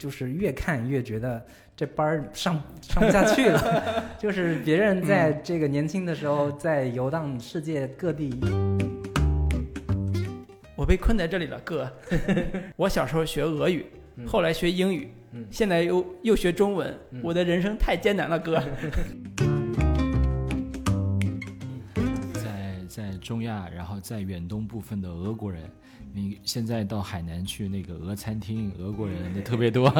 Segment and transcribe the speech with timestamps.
[0.00, 1.44] 就是越看越觉得
[1.76, 8.32] 这班儿上上不下去了， 就是别人在这个年轻的时候在游荡世界各地，
[10.74, 11.92] 我被困在这里了，哥。
[12.76, 13.84] 我小时候学俄语，
[14.26, 15.44] 后来学英语，嗯。
[15.50, 17.20] 现在又又学中文，嗯。
[17.22, 18.58] 我的人生太艰难了，哥。
[23.00, 25.62] 在在中亚，然后在远东部分的俄国人，
[26.12, 29.90] 你现在到海南去那个俄餐厅，俄国人的特别多，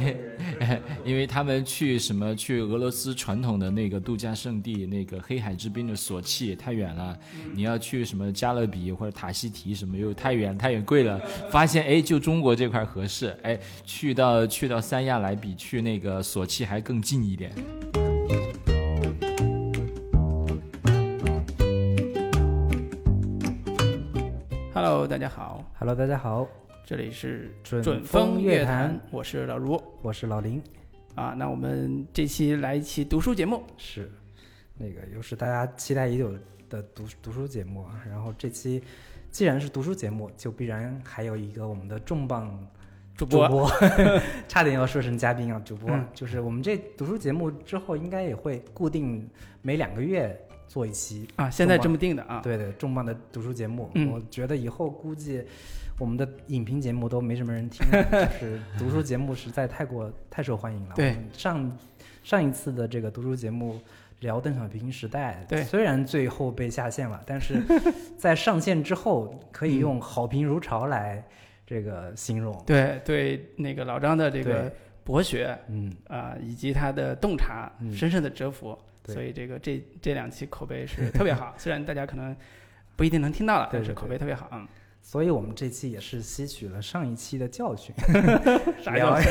[1.04, 7.16] 因为他们去什么去俄罗斯传统的那个度假胜地那个黑海之滨的索契太远了，
[7.54, 11.18] 你要去什么加勒比或者塔希提什么又太远太远贵了，
[11.50, 17.52] 发现哎就中国这块合适，哎去到去到三亚来比去那个索契还更近一点。
[25.06, 26.48] Hello，大家好，Hello，大家好，
[26.84, 28.88] 这里是准准风风乐乐坛。
[28.88, 29.80] 坛，我是老卢。
[30.02, 30.60] 我是老林，
[31.14, 31.28] 啊。
[31.28, 34.10] 那我们这期来一期读书节目，是
[34.76, 36.36] 那个又是大家期待已久
[36.68, 38.02] 的读读书节目啊。
[38.04, 38.82] 然后这期
[39.30, 42.58] 既然是读书节目，就必然还有一个我们的重磅
[43.16, 43.70] 主主播播，
[44.48, 46.04] 差点要说成嘉宾啊，主播、嗯。
[46.14, 49.30] 就是我们这读书节目之后应该也会固定
[49.62, 50.36] 每两个月
[50.68, 51.26] 做一期。
[51.36, 52.40] 啊，现在这么定的啊。
[52.42, 55.42] 对对，重磅的读书节目，嗯我觉得以后估计
[55.98, 58.04] 我们的影评节目都没什么人听了，
[58.40, 60.94] 就是读书节目实在太过太受欢迎了。
[60.94, 61.78] 对上
[62.22, 63.80] 上一次的这个读书节目
[64.20, 67.62] 聊邓小平时代，对虽然最后被下线了，但是
[68.18, 71.24] 在上线之后可以用好评如潮来
[71.66, 72.54] 这个形容。
[72.66, 74.72] 对对，那个老张的这个
[75.04, 81.54] 博学嗯，啊、以及他的洞察，嗯深深的折服，对所以这个这这两期口碑是特别好。
[81.58, 82.34] 虽然大家可能
[82.96, 84.48] 不一定能听到了，但是口碑特别好。
[84.52, 84.66] 嗯，
[85.02, 87.94] 所以我们这期也是吸取了上一期的教训，
[88.82, 89.30] 啥聊叫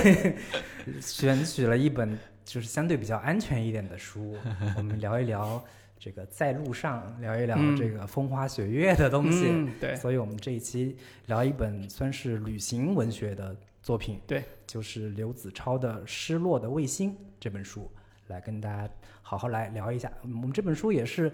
[1.02, 4.38] 选取了一本就是相对比较安全一点的书，
[4.78, 5.64] 我们聊一聊
[5.98, 9.48] 这个在路上，聊一聊嗯这个风花雪月的东西。
[9.50, 10.96] 嗯，对，所以我们这一期
[11.26, 17.90] 聊一本算是旅行文学的作品，对，就是刘子超的《失落的卫星》这本书，
[18.28, 18.88] 来跟大家
[19.28, 20.12] 好好来聊一下。
[20.22, 21.32] 我们这本书也是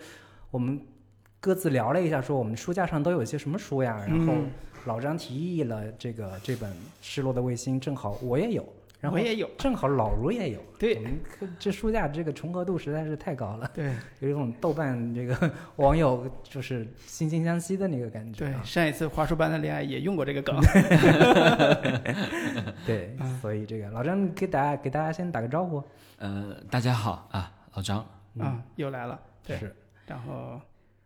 [0.50, 0.80] 我们
[1.42, 4.02] 各自聊了一下，说我们书架上都有些什么书呀？
[4.08, 4.50] 然后嗯
[4.86, 6.72] 老张提议了这个这本
[7.02, 8.66] 《失落的卫星》，正好我也有，
[9.02, 9.50] 然后我也有。
[9.58, 10.60] 正好老卢也有。
[10.80, 11.20] 对我们
[11.60, 20.56] 这书架这个重合度实在是太高了，对有一种豆瓣这个网友就是惺惺相惜的那个感觉对啊。，上一次华叔班的恋爱也用过这个梗。
[22.88, 25.84] 对嗯，所以这个老张给大家给大家先打个招呼。
[26.18, 28.06] 呃，大家好啊，老张。
[28.40, 29.20] 啊，又来了。
[29.44, 30.62] 对，是然后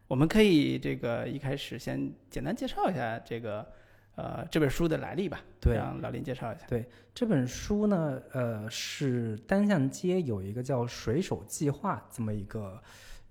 [0.08, 3.68] 我们可以这个一开始先简单介绍一下这个
[4.16, 5.42] 呃这本书的来历吧。
[5.60, 6.68] 对让老林介绍一下。
[6.68, 12.80] 对这本书呢，呃，是单向街有一个叫“水手计划”这么一个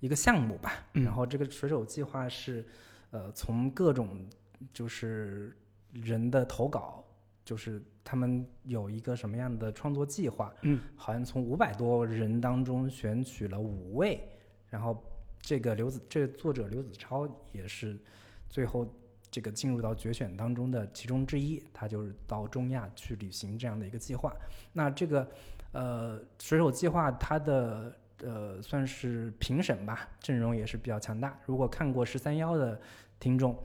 [0.00, 0.72] 一个项目吧。
[0.94, 2.66] 嗯然后这个水手计划是，
[3.12, 4.26] 呃，从各种
[4.72, 5.56] 就是
[5.92, 7.04] 人的投稿，
[7.44, 14.20] 就是他们有一个什么样的创作计划，嗯，好像从五百多人当中选取了五位，
[14.68, 15.02] 然后
[15.40, 17.98] 这个刘子这个作者刘子超也是
[18.50, 18.86] 最后
[19.30, 24.30] 这个进入到决选当中的其中之一，他就是到中亚去旅行这样的一个计划。
[24.74, 25.26] 那这个
[25.72, 31.38] 呃水手计划它的呃算是评审吧，阵容也是比较强大。
[31.46, 32.78] 如果看过十三幺的
[33.18, 33.56] 听众。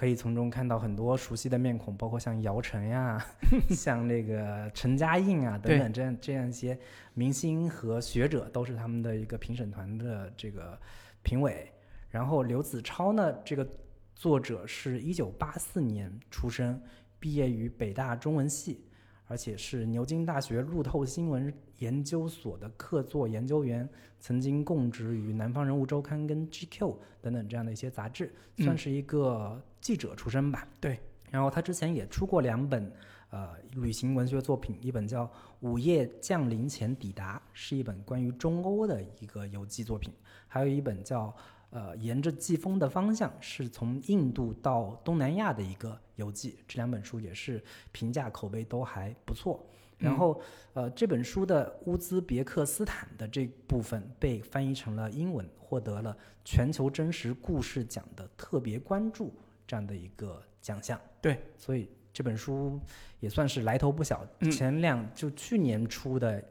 [0.00, 3.22] 可以从中看到很多熟悉的面孔，包括像姚晨呀，
[3.68, 6.78] 像那个陈嘉映啊等等这样这样一些
[7.12, 10.80] 明星和学者，都是他们的一个评审团的这个
[11.20, 11.70] 评委。
[12.08, 13.68] 然后刘子超呢，这个
[14.14, 16.80] 作者是一九八四年出生，
[17.18, 18.86] 毕业于北大中文系，
[19.26, 23.86] 而且是牛津大学路透新闻研究所的客座研究员，
[24.18, 30.66] 曾经供职于《南方人物周刊》跟 GQ 等等这样的一些杂志，嗯算是一个记者出身吧。
[30.80, 30.98] 对。
[31.30, 32.92] 然后他之前也出过两本
[33.30, 35.24] 呃旅行文学作品，一本叫
[35.60, 40.12] 《午夜降临前抵达》，是一本关于中欧的一个游记作品，
[40.48, 41.32] 还有一本叫
[41.70, 46.58] 呃沿着季风的方向，是从印度到东南亚的一个游记。
[46.66, 47.62] 这两本书也是
[47.92, 49.64] 评价口碑都还不错。
[49.98, 50.40] 然后，
[50.72, 59.32] 呃，这本书的乌兹别克斯坦的这部分被翻译成了英文，获得了全球真实故事奖的特别关注
[59.70, 61.00] 这样的一个奖项。
[61.20, 62.80] 对，所以这本书
[63.20, 64.26] 也算是来头不小。
[64.40, 66.42] 嗯前两就去年出的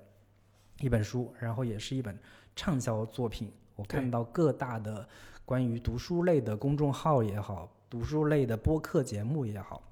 [0.79, 2.17] 一本书，然后也是一本
[2.55, 3.51] 畅销作品。
[3.75, 5.05] 我看到各大的
[5.43, 9.83] 关于读书类的公众号也好，读书类的播客节目也好，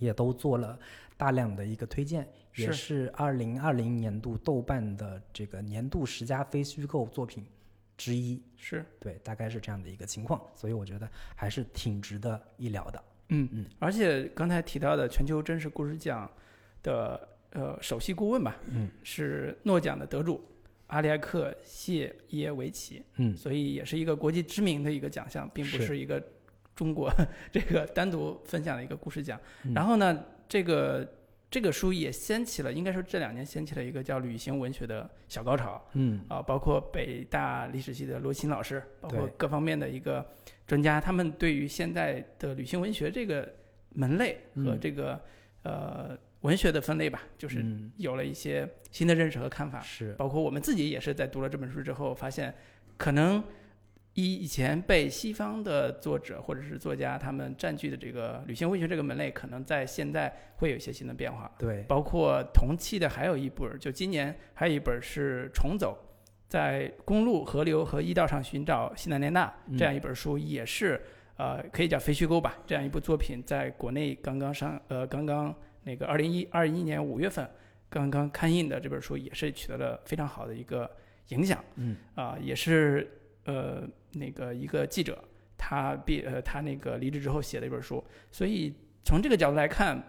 [0.00, 0.76] 也都做了
[1.16, 7.46] 大量的一个推荐，也是是二零二零年度豆瓣的这个年度十佳非虚构作品
[7.96, 8.42] 之一。
[8.56, 13.04] 是，对，大概是这样的一个情况，所以我觉得还是挺值得一聊的。
[13.28, 16.30] 嗯嗯，而且刚才提到的全球真实故事奖
[16.82, 20.42] 的呃首席顾问吧，嗯，是诺奖的得主
[20.86, 26.22] 阿列克谢耶维奇，嗯所以也是一个国际知名的一个奖项，并不是是一个
[26.74, 27.10] 中国
[27.50, 29.40] 这个单独分享的一个故事奖。
[29.64, 31.06] 嗯然后呢，这个
[31.54, 35.80] 这个书也掀起了，应该说这两年掀起了一个叫旅行文学的小高潮。
[35.92, 40.28] 嗯啊，包括北大历史系的罗琴老师，包括各方面的一个
[40.66, 43.48] 专家，他们对于现在的旅行文学这个
[43.90, 45.20] 门类和嗯这个、
[45.62, 49.80] 呃文学的分类吧，就是嗯有了一些新的认识和看法。
[49.80, 52.52] 是包括我们自己也是在读了这本书之后，发现
[52.96, 53.40] 可能
[54.14, 61.50] 以以前被西方的作者或者是作家他们占据的这个旅行文学这个门类，可能在现在会有一些新的变化。
[61.58, 65.98] 对，包括同期的还有一本，就今年还有一本是《重走》，
[66.48, 71.02] 在公路、河流和驿道上寻找西南联大嗯这样一本书，也是
[71.36, 75.52] 呃可以叫非虚构吧，这样一部作品，在国内刚刚上呃刚刚
[75.82, 77.50] 那个二零一二一年五月份
[77.88, 80.88] 刚刚刊印的这本书，也是取得了非常好的一个
[81.30, 81.62] 影响。
[81.74, 83.10] 嗯啊、也是
[83.46, 83.82] 呃
[84.18, 85.22] 那个一个记者，
[85.56, 90.02] 他毕呃他那个离职之后写的一本书，所以从这个角度来看，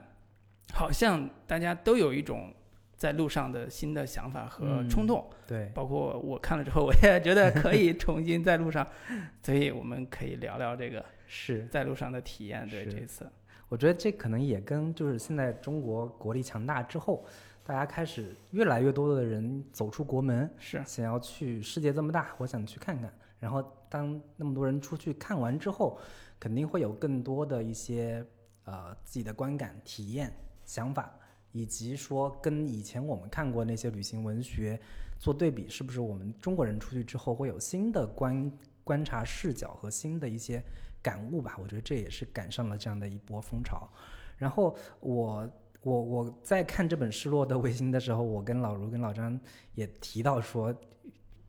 [0.74, 2.54] 好像大家都有一种
[2.96, 8.88] 在路上的新的想法和嗯冲动，对，包括我看了之后，我也觉得可以重新在路上，
[9.44, 11.66] 所以我们可以聊聊这个是。
[11.68, 12.68] 在路上的体验。
[12.69, 13.30] 对这一次，
[13.68, 17.25] 我觉得这可能也跟就是现在中国国力强大之后，
[17.66, 23.13] 大家开始越来越多的人走出国门，是想要去世界这么大，我想去看看。
[23.40, 23.62] 然后
[23.95, 25.97] 当那么多人出去看完之后，
[26.38, 28.25] 肯定会有更多的一些
[28.65, 30.33] 呃自己的观感、体验、
[30.65, 31.18] 想法，
[31.53, 34.77] 以及说跟以前我们看过那些旅行文学
[35.18, 38.51] 做对比，是不是我们中国人出去之后会有新的观
[38.83, 40.62] 观察视角和新的一些
[41.01, 41.57] 感悟吧？
[41.62, 43.89] 我觉得这也是赶上了这样的一波风潮。
[44.38, 45.50] 然后我
[45.83, 49.39] 我我在看这本《失落的卫星》的时候，我跟老卢跟老张
[49.74, 50.75] 也提到说，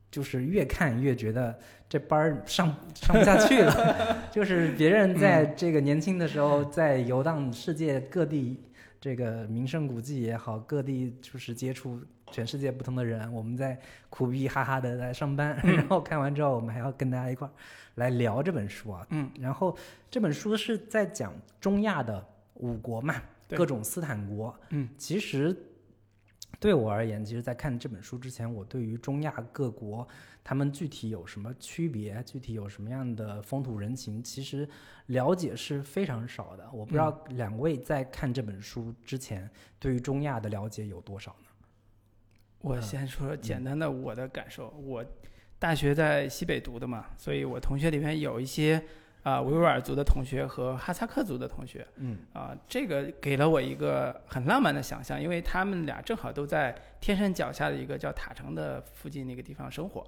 [0.09, 1.57] 就是越看越觉得
[1.89, 4.17] 这班儿上上不下去了。
[4.31, 8.61] 就是别人在这个年轻的时候在游荡世界各地，
[8.99, 11.99] 这个名胜古迹也好，各地就是接触
[12.31, 17.51] 全世界不同的人，我们在苦逼哈哈的在上班， 然后看完之后，我们还要跟大家一块儿
[17.95, 19.05] 来聊这本书啊。
[19.11, 19.77] 嗯，然后
[20.09, 22.25] 这本书是在讲中亚的
[22.55, 23.15] 五国嘛，
[23.49, 24.53] 各种斯坦国。
[24.69, 25.55] 嗯，其实
[26.59, 30.07] 对我而言，其实，在看这本书之前，我对于中亚各国
[30.43, 34.67] 他们具体有什么区别，具体有什么样的风土人情，其实
[35.07, 36.67] 了解是非常少的。
[36.73, 39.47] 我不知道两位在看这本书之前，
[39.77, 41.49] 对于中亚的了解有多少呢？
[42.61, 45.05] 我先说简单的我的感受，我
[45.59, 48.83] 大学在西北读的嘛，所以我同学里面有一些
[49.27, 60.07] 啊、维吾尔族的同学和哈萨克族的同学嗯啊、这个给了我一个很浪漫的想象，因为他们俩正好都在天山脚下的一个叫塔城的附近那个地方生活，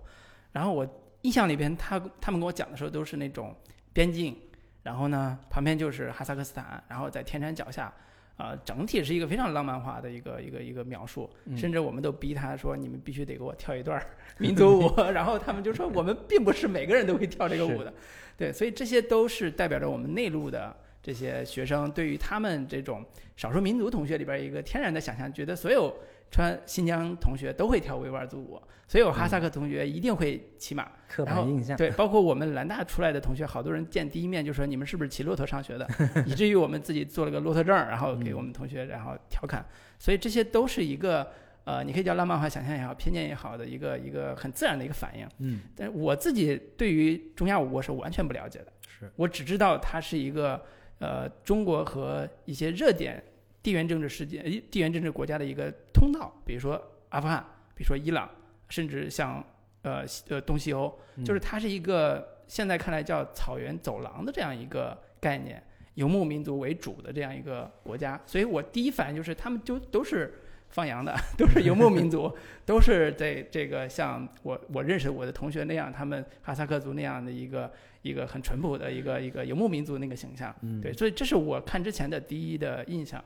[0.53, 0.87] 然后我
[1.23, 3.53] 印象里边他他们跟我讲的时候都是那种
[3.91, 4.37] 边境，
[4.83, 7.93] 然后呢旁边就是哈萨克斯坦，然后在天山脚下。
[8.39, 14.01] 啊、整体是一个非常浪漫化的一个一个一个描述，嗯甚至我们都逼他说：“你们必须得给我跳一段
[14.39, 17.93] 民族舞。”然后他们就说：“我们并不是每个人都会跳这个舞的。”
[18.37, 23.03] 对，所以这些都是代表着我们内陆的这些学生对于他们这种
[23.35, 25.93] 少数民族同学里边一个天然的想象，觉得所有
[26.31, 30.87] 川新疆同学都会跳维吾尔族舞，所有哈萨克同学一定会骑马。
[31.07, 31.75] 刻然后板印象。
[31.75, 35.87] 对，包括我们兰大出来的同学，好多人见第一面就说你们是不是骑骆驼上学的，
[36.27, 39.65] 以至于我们自己做了个骆驼证，然后给我们同学然后调侃，
[39.97, 41.31] 所以这些都是一个
[41.65, 45.27] 呃，你可以叫浪漫化想象也好，偏见也好的一个一个很自然的一个反应。
[45.39, 50.63] 嗯，但是我自己对于中亚舞我是完全不了解的，是我只知道它是一个
[50.99, 53.23] 呃中国和一些热点
[53.61, 58.29] 地缘政治事件、呃地缘政治国家的一个通道，比如说阿富汗，比如说伊朗，
[58.69, 59.43] 甚至像
[59.81, 61.25] 呃西呃东西欧，嗯。
[61.25, 65.61] 就是它是一个现在看来叫草原走廊的这样一个概念，
[65.95, 70.33] 游牧民族为主的这样一个国家，所以我第一反应就是他们就都是
[70.69, 72.33] 放羊的， 都是游牧民族，
[72.65, 77.71] 都是在这个像我我认识我的同学那样，他们哈萨克族那样的一个
[78.03, 83.21] 一个很淳朴的一个一个游牧民族那个形象，嗯，对，所以这是我看之前的第一的印象。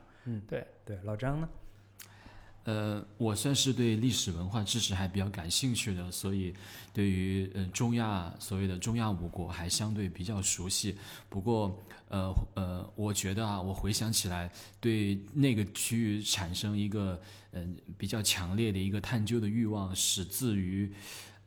[0.48, 1.48] 对对，老张呢？
[2.64, 6.54] 呃，我算是对历史文化知识还比较感兴趣的，所以
[6.94, 10.96] 对于呃中亚所谓的中亚五国还相对比较熟悉。
[11.28, 11.78] 不过，
[12.08, 14.50] 呃呃，我觉得啊，我回想起来，
[14.80, 17.20] 对那个区域产生一个
[17.52, 20.90] 嗯、比较强烈的一个探究的欲望，始自于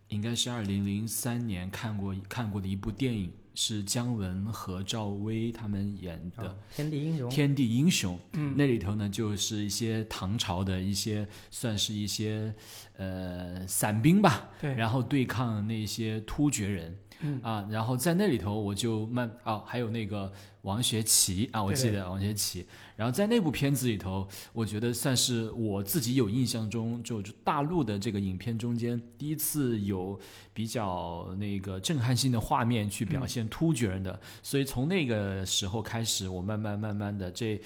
[0.09, 6.43] 应该是二零零三年看过看过的一部电影，是姜文和赵薇他们演的。
[6.43, 8.53] 啊天地英雄，天地英雄，嗯。
[8.55, 12.53] 那里头呢就是一些唐朝的一些，算是一些
[12.97, 14.75] 呃散兵吧，对。
[14.75, 17.39] 然后对抗那些突厥人，嗯。
[17.41, 20.31] 啊，然后在那里头我就慢啊，还有那个
[20.61, 30.19] 王学圻啊，我记得王学圻，然后在那部片子里头，我觉得算是我自己有印象中，就就大陆的这个影片中间第一次有
[30.53, 37.59] 比较那个震撼性的画面去表现突厥人的，所以从那个时候开始，我慢慢慢慢的这。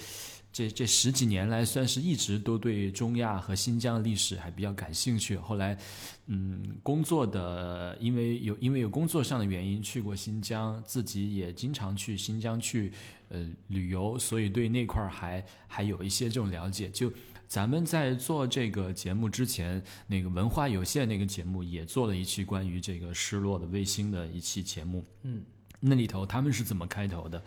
[0.52, 5.36] 这这十几年来，算是一直都对中亚和新疆的历史还比较感兴趣。
[5.36, 5.78] 后来，
[6.26, 12.92] 嗯，工作的因为有因为有工作上的原因去过新疆，自己也经常去新疆去
[13.30, 16.90] 呃旅游，所以对那块儿还还有一些这种了解。
[16.90, 17.10] 就
[17.48, 25.02] 咱们在做这个节目之前，那个文化有限那个节目也做了一期关于这个失落的卫星的一期节目。
[25.22, 25.42] 嗯，
[25.80, 27.42] 那里头他们是怎么开头的？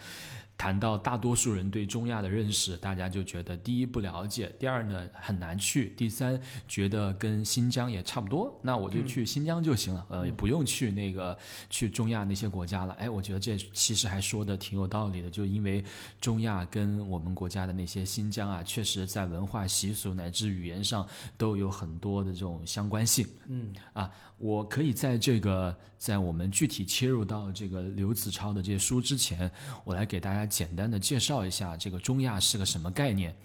[0.57, 11.38] 谈到大多数人对中亚的认识，大家就觉得第一不了解，第二呢很难去，第三觉得跟新疆也差不多，那我就去新疆就行了，呃，也不用去那个
[11.69, 12.93] 去中亚那些国家了。
[12.93, 15.83] 哎，我觉得这其实还说的挺有道理的，就因为
[16.21, 21.07] 中亚跟我们国家的那些新疆啊，确实在文化习俗乃至语言上
[21.38, 23.27] 都有很多的这种相关性。
[23.47, 23.74] 嗯。
[23.93, 29.50] 啊，我可以在这个在我们具体切入到这个刘子超的这些书之前，
[29.83, 33.35] 我来给大家简单的介绍一下这个中亚是个什么概念。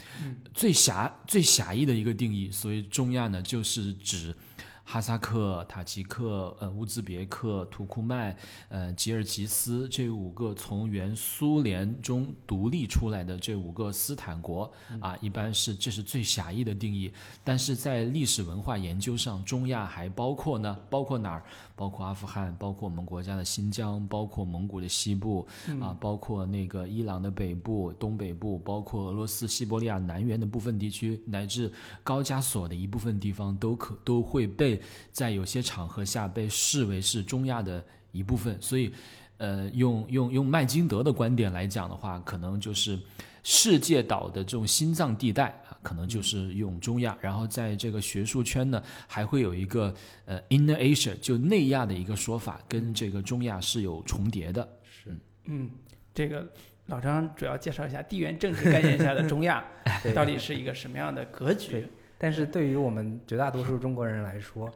[0.53, 4.35] 最狭最狭义的一个定义，所以中亚呢就是指。
[4.83, 8.37] 哈萨克、塔吉克、呃乌兹别克、土库曼、
[8.69, 17.13] 呃吉尔吉斯这五个从原苏联中独立出来的这五个斯坦国啊，一般是这是最狭义的定义。
[17.45, 21.45] 但是在历史文化研究上，中亚还包括呢，包括哪儿？
[21.81, 25.49] 包括阿富汗，包括我们国家的新疆，包括蒙古的西部
[25.81, 31.73] 啊，包括那个伊朗的北部、东北部，包括俄罗斯西伯利亚南缘的部分地区，乃至
[32.05, 34.79] 高加索的一部分地方，都可都会被
[35.11, 37.83] 在有些场合下被视为是中亚的
[38.13, 38.61] 一部分。
[38.61, 38.93] 所以，
[39.39, 43.01] 呃，用用用麦金德的观点来讲的话，可能就是
[43.43, 47.17] 世界岛的这种心脏地带啊，可能就是用中亚。
[47.21, 49.95] 然后在这个学术圈呢，还会有一个
[50.25, 54.69] 呃 Inner Asia，就内亚的一个说法，跟这个中亚是有重叠的。
[54.85, 55.71] 是嗯，
[56.13, 56.47] 这个
[56.87, 59.65] 老张主要介绍一下地缘政治概念下的中亚
[60.15, 61.87] 到底是一个什么样的格局。
[62.19, 64.71] 但是对于我们绝大多数中国人来说，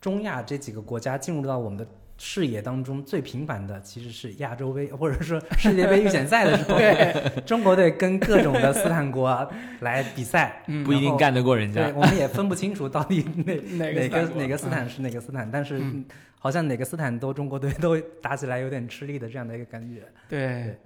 [0.00, 1.86] 中亚这几个国家进入到我们的
[2.22, 9.48] 视野当中最频繁的其实是亚洲杯或者说世界杯预选赛的时候， 对，中国队跟各种的斯坦国啊
[9.80, 11.98] 来比赛， 嗯不一定干得过人家对，家。
[11.98, 13.22] 我们也分不清楚到底
[13.78, 16.04] 哪哪个哪个斯坦国哪个斯嗯坦是哪个斯坦，但是嗯
[16.38, 20.02] 好像哪个斯坦都中国队都打起来有点吃力的这样的一个感觉。
[20.28, 20.76] 对，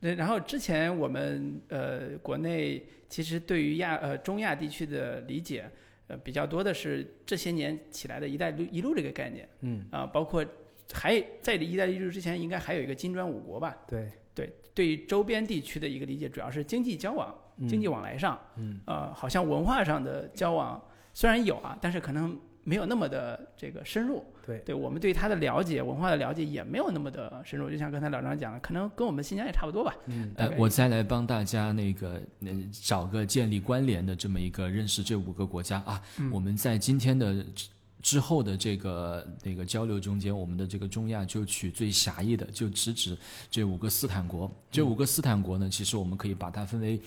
[0.00, 5.70] 对，然后之前我们呃国内其实对于亚呃中亚地区的理解，
[6.06, 10.42] 呃比较多的是这些年起来的“一带一路”这个概念嗯，啊、包括
[10.92, 13.76] 还在“意大利入”之前，应该还有一个金砖五国吧？
[13.86, 17.34] 对，对，对于周边地区的一个理解，主要是经济交往、
[17.68, 20.80] 经济往来上，嗯，呃，好像文化上的交往
[21.12, 24.24] 虽然有啊，但是可能没有那么的这个深入。
[24.46, 27.68] 对对我们对它的了解、文化的了解也没有那么的深入。
[27.68, 29.94] 就像刚才老张讲的，可能跟我们新疆也差不多吧。
[30.06, 36.00] 嗯，呃，我再来帮大家那个嗯找个建立关联的这么一个认识这五个国家啊。
[36.18, 37.44] 嗯我们在今天的
[38.08, 43.14] 之后的这个那个交流中间，我们的这个中亚就取最狭义的，就直指
[43.50, 44.50] 这五个斯坦国。
[44.70, 46.98] 这五个斯坦国呢，其实我们可以把它分为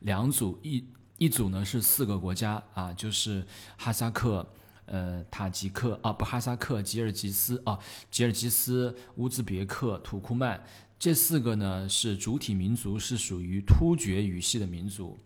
[0.00, 0.84] 两组，一
[1.16, 3.46] 一组呢是四个国家啊，就是
[3.76, 4.44] 哈萨克。
[4.86, 7.78] 呃，塔吉克啊，不，哈萨克、吉尔吉斯啊，
[8.10, 10.60] 吉尔吉斯、乌兹别克、土库曼，
[10.98, 15.16] 这四个呢是主体民族，是属于突厥语系的民族。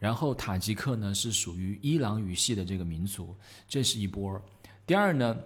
[0.00, 3.36] 然后塔吉克呢是属于伊朗语系的这个民族，
[3.68, 4.42] 这是一波。
[4.90, 5.36] 第二呢，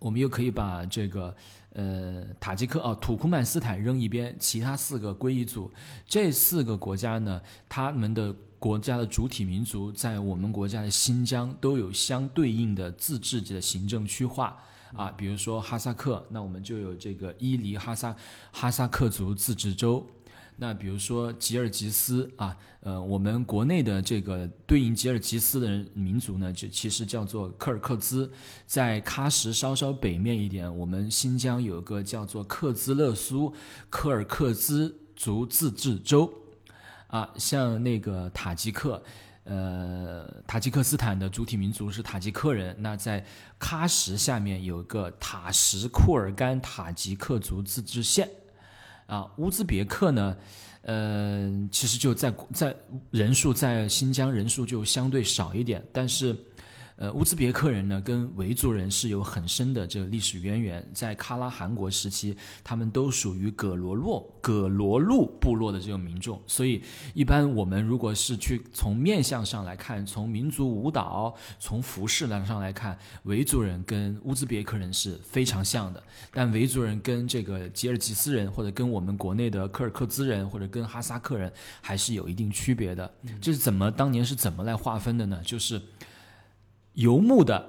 [0.00, 1.32] 我们又可以把这个
[1.74, 5.70] 呃塔吉克啊土库曼斯坦扔一边，其他四个归一组。
[6.08, 14.58] 这四个国家呢，他们的国家的主体民族在我们国家的新疆都有相对应的自治的行政区划。
[14.96, 18.16] 啊，比如说哈萨克，那我们就有这个伊犁哈萨
[18.50, 20.02] 哈萨克族自治州；
[20.60, 28.28] 那比如说吉尔吉斯啊，呃，我们国内的这个对应吉尔吉斯的民族呢，就其实叫做柯尔克孜，
[28.66, 33.54] 在喀什稍稍北面一点，我们新疆有个叫做克孜勒苏
[33.88, 36.28] 柯尔克孜族自治州，
[37.06, 39.02] 啊，像那个塔吉克。
[39.44, 42.76] 呃，塔吉克斯坦的主体民族是塔吉克人。
[42.80, 43.24] 那在
[43.58, 48.28] 喀什下面有个塔什库尔干塔吉克族自治县。
[49.08, 50.36] 啊，乌兹别克呢，
[50.82, 52.76] 呃，其实就在在
[53.10, 56.36] 人数在新疆人数就相对少一点，但是。
[57.00, 60.84] 呃，乌兹别克人呢，跟维族人是有很深的这个历史渊源。
[60.92, 66.42] 在喀拉汗国时期，他们都属于葛罗洛、葛罗路部落的这种民众。
[66.48, 66.82] 所以，
[67.14, 76.02] 一般我们如果是去从面相上来看，从民族舞蹈、从服饰上来看，维族人跟乌兹别克人是非常像的。
[76.32, 83.08] 但维族人跟这个吉尔吉斯人，或者跟我们国内的柯尔克孜人，或者跟哈萨克人，还是有一定区别的。
[83.40, 85.40] 这是怎么当年是怎么来划分的呢？
[85.44, 85.80] 就是。
[86.98, 87.64] 游牧的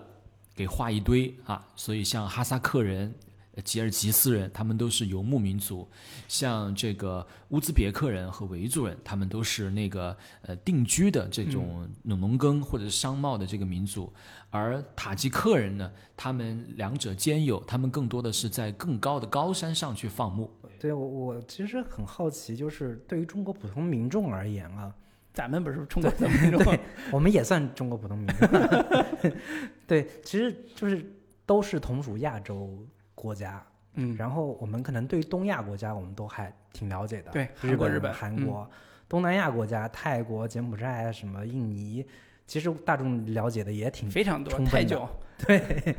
[0.55, 3.13] 给画一堆啊，所以像哈萨克人、
[3.63, 5.88] 吉尔吉斯人，他们都是游牧民族；
[6.27, 14.12] 像这个乌兹别克人和维族人，他们都是那个呃定居的这种农耕或者是商贸的这个民族。
[14.50, 20.50] 而塔吉克人呢，他们两者兼有，他们更多的是在更高的高山上去放牧。
[20.79, 24.91] 对我，我其实很好奇，就是对于中国普通民众而言啊。
[25.39, 26.77] 咱们不是中国普通民众，
[27.13, 28.50] 我们也算中国普通民众。
[29.88, 31.01] 对，其实就是
[31.46, 38.69] 都是同属亚洲国家，嗯，然后我们可能对东亚国家我们都还挺了解的，对，日本、日本、韩国，
[39.08, 42.05] 东南亚国家，泰国、柬埔寨什么印尼，
[42.46, 45.08] 其实大众了解的也挺非常多，太久，
[45.48, 45.96] 对，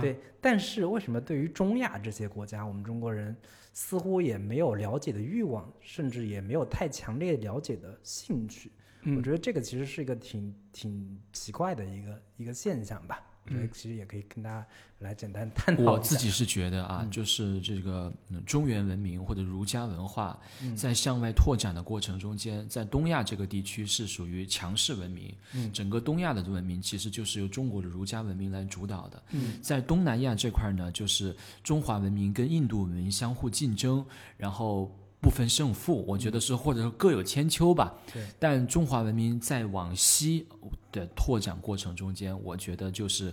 [0.00, 0.16] 对。
[0.40, 3.36] 但是为什么对于中亚这些国家，我们中国人？
[3.78, 8.72] 似乎也没有了解的欲望，甚至也没有太强烈了解的兴趣。
[9.14, 13.22] 我觉得这个其实是一个挺挺奇怪的一个一个现象吧。
[13.48, 14.66] 我觉得其实也可以跟大家
[14.98, 18.12] 来简单探讨我自己是觉得啊，就是这个
[18.44, 20.36] 中原文明或者儒家文化
[20.76, 25.32] 在向外拓展的过程中间，在东亚这个地区是属于强势文明。
[25.72, 29.22] 整个东亚的文明其实就是由中国的儒家文明来主导的。
[29.62, 34.04] 在东南亚这块呢，就是中华文明跟印度文明相互竞争，
[34.36, 36.04] 然后不分胜负。
[36.06, 37.94] 我觉得是或者说各有千秋吧。
[38.12, 40.46] 对但中华文明在往西。
[40.92, 43.30] 的拓展过程中间，我觉得就是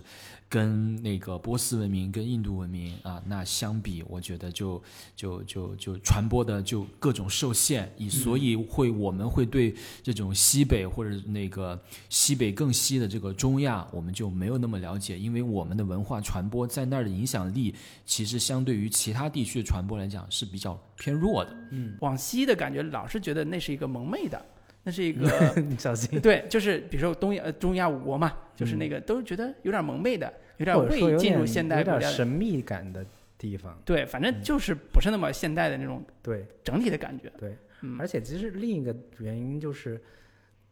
[0.54, 4.80] 跟那个波斯文明、跟印度文明啊，那相比，我觉得就
[5.16, 11.76] 就就就传播的就各种受限，以所以会我们会对这种西北或者那个
[12.08, 17.74] 西北更西的这个中亚，我们就没有那么了解，因为我们的文化传播在那儿的影响力，
[18.06, 21.50] 其实相对于其他地区的传播来讲是比较偏弱的。
[21.72, 24.40] 嗯，往西的感觉老是觉得那是一个蒙昧的。
[24.86, 26.20] 那是一个， 你小心。
[26.20, 33.04] 对，就是比如说东亚、呃中亚五国嘛，就是那个都觉得有点蒙昧的，有点未进入现代、有点神秘感的
[33.38, 33.78] 地方。
[33.84, 36.04] 对，反正就是不是那么现代的那种。
[36.22, 37.32] 对，整体的感觉。
[37.38, 37.56] 对，
[37.98, 40.00] 而且其实另一个原因就是，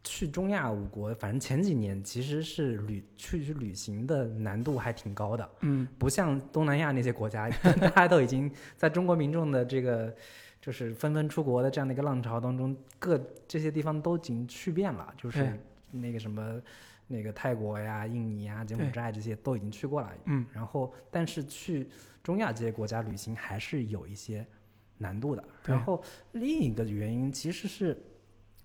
[0.04, 5.50] 去中亚五国，反正前几年其实是旅去去旅行的难度还挺高的。
[5.60, 7.48] 嗯，不像东南亚那些国家，
[7.80, 10.14] 大家都已经在中国民众的这个。
[10.64, 15.58] 就是纷纷出国的这样的一个浪潮当中，各这些地方都已经去遍了，就是
[15.90, 16.62] 那个什么，
[17.12, 20.12] 那个泰国呀、印尼呀、柬埔寨这些都已经去过了。
[20.24, 21.88] 嗯，然后但是去
[22.22, 24.46] 中亚这些国家旅行还是有一些
[24.96, 25.44] 难度的。
[25.64, 27.96] 然后另一个原因其实是，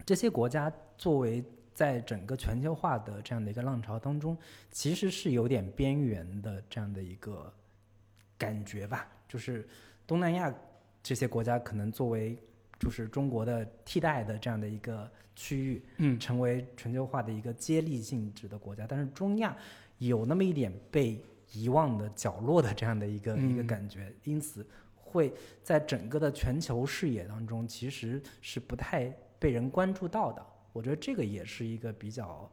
[0.06, 4.38] 这些国家作为在整个全球化的这样的一个浪潮当中，
[4.72, 7.54] 其实是有点边缘的这样的一个
[8.38, 9.68] 感觉吧，就是
[10.08, 10.54] 东南亚。
[11.04, 12.38] 这些国家可能作为
[12.80, 19.56] 就是中国的替代的这样的一个区域，嗯，成为全球化的一个接力性质的国家，但是中亚
[19.98, 21.20] 有那么一点被
[21.54, 30.46] 遗忘的角落的这样的一个一个感觉，因此会在整个的全球视野当中其实是不太被人关注到的。
[30.72, 32.52] 我觉得这个也是一个比较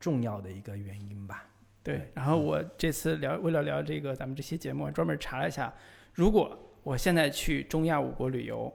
[0.00, 1.48] 重要的一个原因吧。
[1.82, 5.72] 对，然后我这次聊为了聊这个咱们这期节目，专门查了一下，
[6.12, 6.58] 如果。
[6.82, 8.72] 我现在去中亚五国旅游，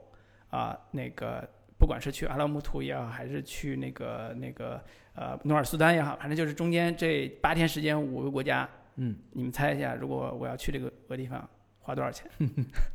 [0.56, 1.46] 啊，那个
[1.78, 4.82] 不管是去阿拉木图也好，还是去那个那个
[5.14, 11.46] 呃努尔苏丹也好，反正就是中间这八天时间五个国家，嗯，你们猜一下，如果我要去这个个地方，
[11.80, 12.26] 花多少钱？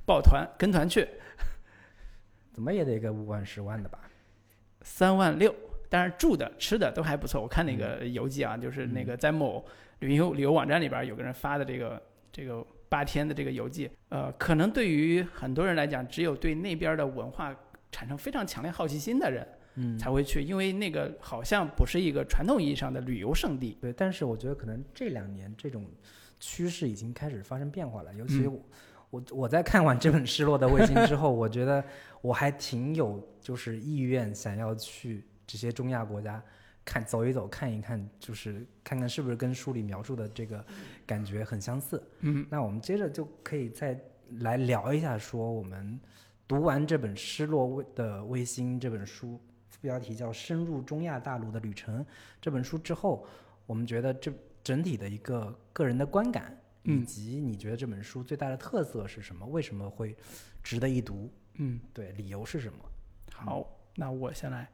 [0.08, 1.08] 抱团跟团去，
[2.52, 4.00] 怎么也得个五万十万的吧？
[4.82, 5.54] 三万六，
[5.88, 7.40] 但是住的吃的都还不错。
[7.40, 9.64] 我看那个游记啊，就是那个在某
[10.00, 12.66] 旅游旅游网站里边有个人发的这个这个。
[12.92, 17.56] 八天的这个游记，呃，可能对于很多人来讲，只有对那边的文化
[17.90, 23.78] 产生非常强烈好奇心的人嗯，才会去，因为那个好像不是一个传统意义上的旅游胜地。
[23.80, 25.86] 对，但是我觉得可能这两年这种
[26.38, 28.62] 趋势已经开始发生变化了，尤其嗯我、
[29.10, 31.82] 我我在看完这本《失落的卫星》之后，我觉得
[32.20, 36.44] 我还挺有就是意愿想要去这些中亚国家
[36.84, 40.66] 看走一走，看一看，就是看看是不是跟书里描述的这个
[41.06, 42.02] 感觉很相似。
[42.22, 44.00] 嗯，那我们接着就可以再
[44.40, 46.00] 来聊一下，说我们
[46.48, 49.40] 读完这本《失落的卫星》这本书，
[49.70, 52.04] 副标题叫《深入中亚大陆的旅程》
[52.42, 53.28] 这本书之后，
[53.66, 59.46] 我们觉得这整体的一个个人的观感，以嗯及你觉得这本书最大的特色是什么？
[59.46, 60.16] 为什么会
[60.64, 61.32] 值得一读？
[61.56, 62.80] 嗯，对，理由是什么？
[63.34, 64.70] 好，那我先来。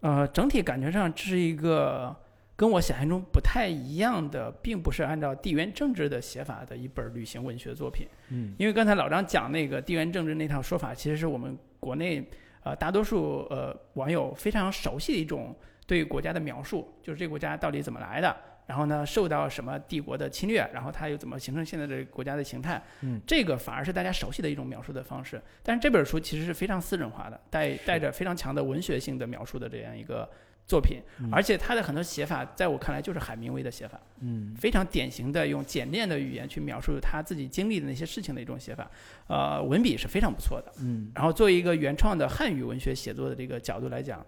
[0.00, 2.14] 好，呃，整体感觉上这是一个
[2.54, 8.06] 跟我想象中不太一样的，并不是按照地缘政治的写法的一本旅行文学作品。
[8.30, 12.26] 嗯因为刚才老张讲那个地缘政治那套说法，其实是我们国内
[12.62, 15.54] 呃大多数呃网友非常熟悉的一种
[15.86, 18.34] 对国家的描述，就是这个国家到底怎么来的，
[18.66, 25.40] 然后呢受到什么帝国的侵略，然后它又怎么形成现在的国家的形态，嗯，这个反而是大家熟悉的一种描述的方式。
[25.62, 30.28] 但是这本书其实是非常私人化的，带带着非常强的文学性的描述的这样一个
[30.66, 34.00] 作品，嗯而且他的很多写法，在我看来就是海明威的写法。
[34.20, 38.90] 嗯非常典型的用简练的语言去描述他自己经历的那些事情的一种写法，
[39.28, 40.72] 呃，文笔是非常不错的。
[40.80, 44.26] 嗯然后作为一个原创的汉语文学写作的这个角度来讲，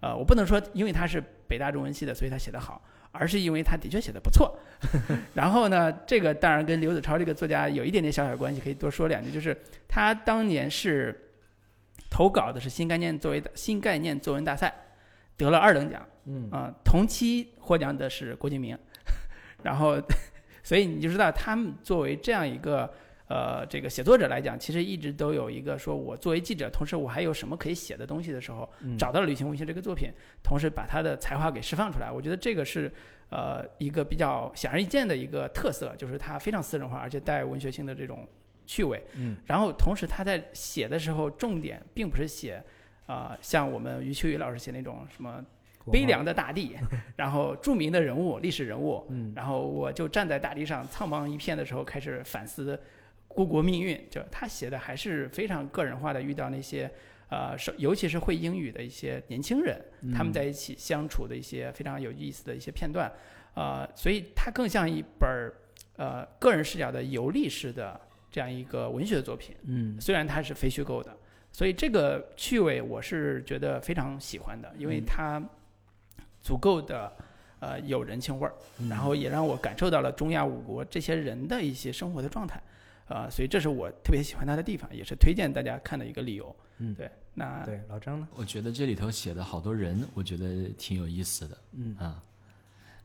[0.00, 2.80] 呃，我不能说因为他是北大中文系的，所以他写得好，
[3.12, 4.58] 而是因为他的确写的不错。
[5.34, 9.56] 然后呢，这个当然跟刘子超这个作家有一点点小小关系，可以多说两句，就是
[9.88, 11.30] 他当年是
[12.10, 14.74] 投稿的是新概念作为新概念作文大赛，
[15.36, 16.06] 得了二等奖。
[16.26, 18.78] 嗯啊、同期获奖的是郭敬明，
[19.64, 20.00] 然后，
[20.62, 22.92] 所以你就知道他们作为这样一个
[23.30, 30.10] 呃这个写作者来讲，其实一直都有一个说我作为记者，同时我还有什么可以写的东西的时候，嗯找到了旅行文学这个作品，
[30.42, 32.92] 同时把他的才华给释放出来，我觉得这个是
[33.30, 38.28] 呃一个比较显而易见的一个特色，就是他非常私人化，而且带文学性的这种
[38.66, 39.00] 趣味。
[39.14, 42.62] 嗯然后同时他在写的时候，重点并不是写。
[43.06, 45.44] 啊、像我们余秋雨老师写那种什么
[45.90, 46.76] 悲凉的大地，
[47.16, 52.80] 然后著名的人物、历史人物，嗯然后我就站在大地上苍茫一片的时候，开始反思
[53.34, 54.06] 故国命运。
[54.10, 56.90] 就他写的还是非常个人化的，遇到那些
[57.30, 59.80] 呃，尤其是会英语的一些年轻人，
[60.12, 63.10] 他们在一起相处的一些非常有意思的一些片段，
[63.54, 65.54] 呃，所以它更像一本儿
[65.96, 68.00] 呃个人视角的游历式的
[68.32, 69.54] 这样一个文学作品。
[69.62, 71.16] 嗯虽然它是非虚构的，
[71.52, 75.42] 所以这个趣味我是觉得非常喜欢的，因为嗯它
[76.42, 77.12] 足够的
[77.60, 82.60] 呃有人情味儿，嗯然后也让我感受到了中亚五国这些人的一些生活的状态，
[83.10, 86.54] 呃，所以这是我特别喜欢他的地方，也是推荐大家看的一个理由。
[86.78, 88.28] 嗯对，那对老张呢？
[88.36, 92.22] 我觉得这里头写的好多人，我觉得挺有意思的嗯啊。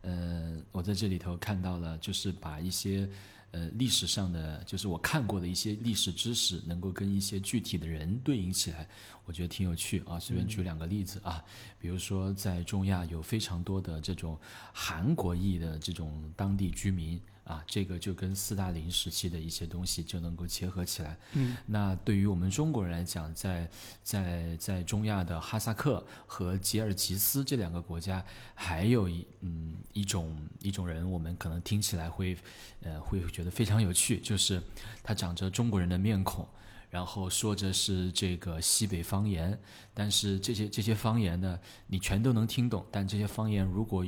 [0.01, 3.09] 呃，我在这里头看到了，就是把一些
[3.49, 8.87] 呃历史上的，就是我看过的一些历史知识，能够跟一些具体的人对应起来，
[9.25, 10.19] 我觉得挺有趣啊。
[10.19, 11.43] 随便举两个例子啊，
[11.79, 14.37] 比如说在中亚有非常多的这种
[14.71, 21.15] 韩国裔的这种当地居民啊，这个就跟斯大林时期的一些东西就能够结合起来。
[21.34, 23.69] 嗯，那对于我们中国人来讲，在
[24.03, 32.36] 在在中亚的哈萨克和吉尔吉斯这两个国家，还有一嗯一种一种人，我们可能听起来会
[32.81, 34.62] 呃会觉得非常有趣，就是
[35.03, 36.47] 他长着中国人的面孔。
[36.89, 39.60] 然后说着是这个西北方言，
[39.93, 42.86] 但是这些这些方言呢，你全都能听懂。
[42.89, 44.05] 但这些方言如果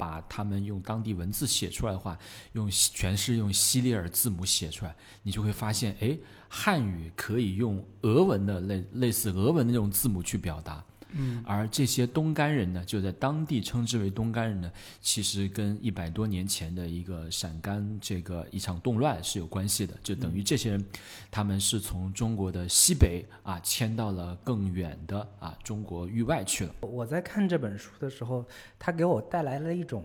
[0.00, 2.18] 把他们用当地文字写出来的话，
[2.54, 10.82] 用全是用西里尔字母写出来，你就会发现，哎，汉语可以用俄文的类类似俄文的那种字母去表达。
[11.12, 14.70] 嗯，而这些东干人呢，就在当地称之为东干人呢，
[15.00, 20.84] 其实跟一百多年前的一个陕甘这个一场动乱是有关系的，就等于这些人，
[21.30, 26.74] 他们是从中国的西北啊迁到了更远的啊中国域外去了。
[26.80, 28.44] 我在看这本书的时候，
[28.78, 30.04] 它给我带来了一种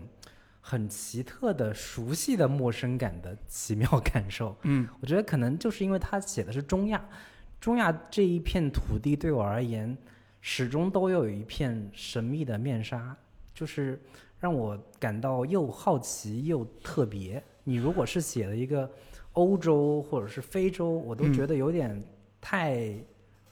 [0.60, 4.56] 很奇特的、熟悉的陌生感的奇妙感受。
[4.62, 7.04] 嗯，我觉得可能就是因为他写的是中亚，
[7.60, 9.96] 中亚这一片土地对我而言，
[10.48, 13.16] 始终都有一片神秘的面纱，
[13.52, 14.00] 就是
[14.38, 17.42] 让我感到又好奇又特别。
[17.64, 18.88] 你如果是写了一个
[19.32, 22.00] 欧洲或者是非洲，我都嗯觉得有点
[22.40, 22.94] 太、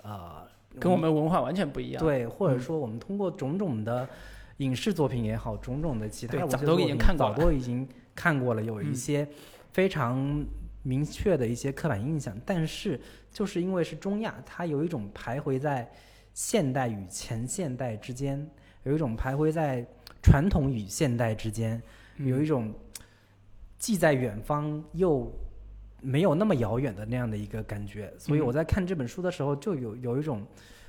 [0.02, 0.46] 呃，
[0.78, 2.00] 跟我们文化完全不一样。
[2.00, 4.08] 对，或者嗯说我们通过种种的
[4.58, 9.26] 影视作品也好，种种的其他对文早都已经看过了都已经看过了，有一嗯些
[9.72, 10.46] 非常
[10.84, 13.00] 明确的一些刻板印象，但是
[13.32, 15.90] 就是因为是中亚，它有一种徘徊在
[16.34, 18.46] 现代与前现代之间，
[18.82, 19.86] 有一种徘徊在
[20.20, 21.80] 传统与现代之间，
[22.18, 22.74] 有一种
[23.78, 25.32] 既在远方又
[26.00, 28.12] 没有那么遥远的那样的一个感觉。
[28.18, 30.44] 所以我在看这本书的时候，就有有一种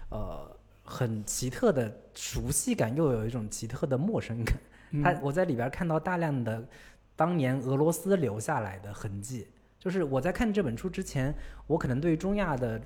[0.10, 0.50] 呃
[0.84, 4.58] 很奇特的熟悉感，又有一种奇特的陌生感。
[4.92, 6.68] 嗯它我在里边看到大量的
[7.16, 9.48] 当年俄罗斯留下来的痕迹。
[9.78, 11.32] 就是我在看这本书之前，
[11.68, 12.82] 我可能对中亚的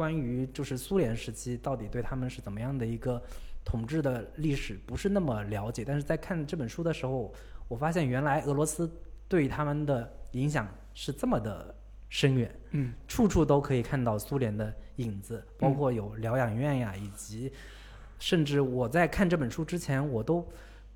[0.00, 3.22] 关于就是苏联时期到底对他们是怎么样的一个
[3.62, 7.30] 统治的历史不是那么了解，但是在看这本书的时候，
[7.68, 8.90] 我发现原来俄罗斯
[9.28, 11.74] 对他们的影响是这么的
[12.08, 12.50] 深远。
[12.70, 17.52] 嗯处处都可以看到苏联的影子，包括有疗养院呀，以及
[18.18, 20.48] 甚至我在看这本书之前，我都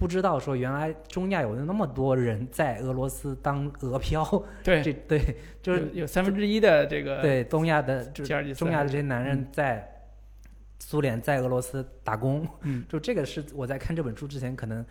[0.05, 4.23] 不知道说原来中亚有那么多人在俄罗斯当俄漂，
[4.63, 9.49] 对， 这对就是有有三分之一的这个对东亚的就吉尔吉斯中亚的这些男人嗯。
[9.51, 9.91] 在
[10.79, 12.85] 苏联在俄罗斯打工，嗯。
[12.91, 14.85] 就这个是我在看这本书之前可能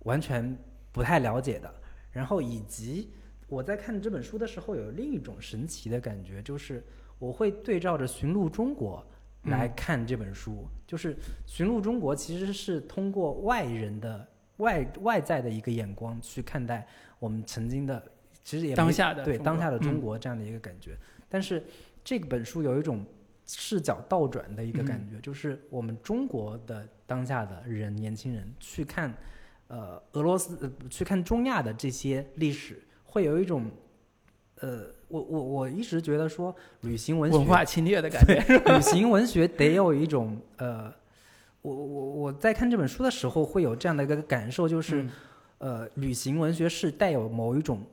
[0.00, 0.54] 完全
[0.92, 1.74] 不太了解的。
[2.12, 3.10] 然后以及
[3.48, 6.84] 我在看这本书的时候，有另一种神奇的感觉，就是
[7.18, 9.02] 我会对照着《寻路中国》
[9.50, 10.68] 来嗯看这本书。
[10.86, 11.14] 就是
[11.46, 14.28] 《寻路中国》其实是通过外人的
[14.60, 16.86] 外外在的一个眼光去看待
[17.18, 18.00] 我们曾经的，
[18.44, 20.96] 其实也当下的对当下的中嗯国这样的一个感觉。
[21.28, 21.62] 但是
[22.04, 23.04] 这本书有一种
[23.46, 29.12] 视角倒转的一个感觉，就是我们中国的当下的人，年轻人去看，
[29.66, 33.68] 呃，俄罗斯、呃、去看中亚的这些历史，会有一种，
[34.60, 38.40] 呃，我我我一直觉得说，旅行文学文化侵略的感觉。
[38.58, 40.92] 旅行文学得有一种呃，
[41.62, 45.10] 我我我在看这本书的时候会有这样的一个感受，就是、嗯。
[45.58, 47.84] 呃，旅行文学是带有某一种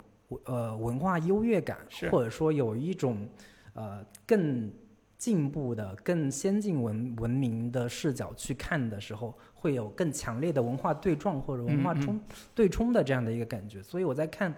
[0.45, 1.77] 呃文化优越感，
[2.09, 3.27] 或者说有一种
[3.73, 4.71] 呃更
[5.17, 12.01] 进步的、更先进文文明的视角去看的时候，会有更强烈的文化对撞或者文化嗯嗯。
[12.01, 12.21] 冲、
[12.55, 13.83] 对冲的这样的一个感觉。
[13.83, 14.55] 所以我在看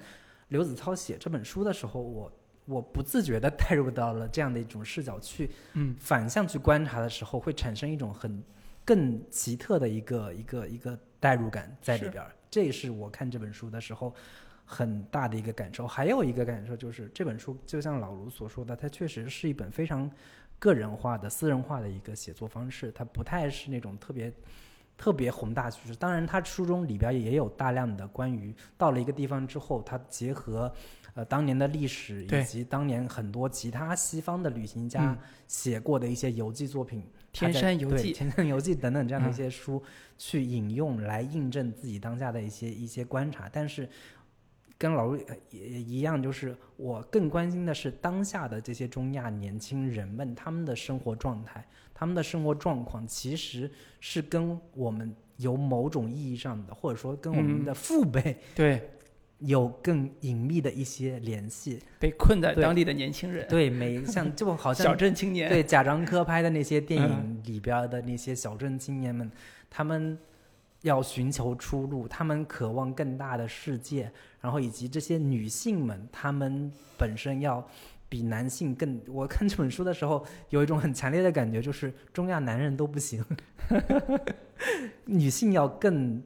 [0.49, 2.31] 刘子超写这本书的时候，我
[2.65, 5.95] 我不自觉地 带入到了这样的一种视角去嗯。
[5.99, 8.43] 反向去观察的时候，会产生一种很
[8.89, 12.35] 更奇特的一个一个一个代入感在里边儿。
[12.49, 14.15] 这也是我看这本书的时候
[14.65, 15.85] 很大的一个感受。
[15.85, 20.09] 还有一个感受就是，这本书就像老卢所说的，它确实是一本非常
[20.57, 24.33] 个人化的、私人化的一个写作方式，它不太是那种特别。
[25.01, 30.69] 特别宏大叙事，当然，他书中里边也有大量的关于到了一个地方之后，它结合
[31.13, 39.33] 呃当年的历史以及当年很多其他西方的旅行家嗯写过的一些游记作品，天山游记天山游记等等这样的一嗯。
[39.33, 39.81] 些书，
[40.17, 43.49] 去引用来印证自己当下的一些一些观察。
[43.51, 43.87] 但是
[44.77, 57.65] 跟老陆呃也也一样，就是我更关心的是当下的这些中亚年轻人们他们的生活状态，他们的生活状况其实是跟我们有某种意义上的，或者说跟我们嗯。
[57.65, 58.89] 的父辈对，
[59.39, 61.79] 有更隐秘的一些联系。
[61.99, 69.29] 被困在当地的年轻人，对，每像 就好像小镇青年，对贾樟柯拍的那些电嗯影里边的那些小镇青年们，
[69.69, 70.17] 他们
[70.81, 77.67] 要寻求出路，他们渴望更大的世界，然后以及这些女性们，她们本身要
[78.07, 78.99] 比男性更。
[79.07, 83.23] 我看这本书的时候，有一种很强烈的感觉，就是中亚男人都不行，
[85.05, 86.23] 女性要更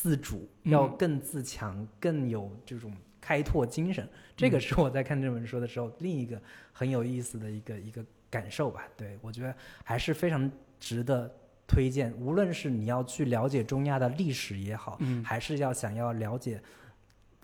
[0.00, 4.08] 自主，要嗯更自强，更有这种开拓精神。
[4.36, 6.40] 这个嗯是我在看这本书的时候另一个
[6.72, 8.86] 很有意思的一个一个感受吧。
[8.96, 11.28] 对我觉得还是非常值得
[11.66, 16.62] 推荐，无论是你要去了解中亚的历史也好，嗯，还是要想要了解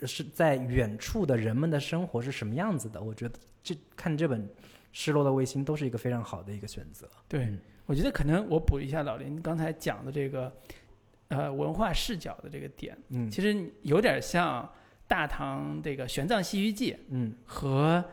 [0.06, 4.46] 是在远处的人们的生活是什么样子的，我觉得这看这本
[4.92, 7.10] 《失落的卫星》都是一个非常好的一个选择。
[7.26, 10.52] 对嗯，我觉得可能我补一下老林刚才讲的这个，
[11.36, 14.68] 呃，文化视角的这个点，嗯其实有点像
[15.06, 18.04] 大唐这个《玄奘西域记》嗯和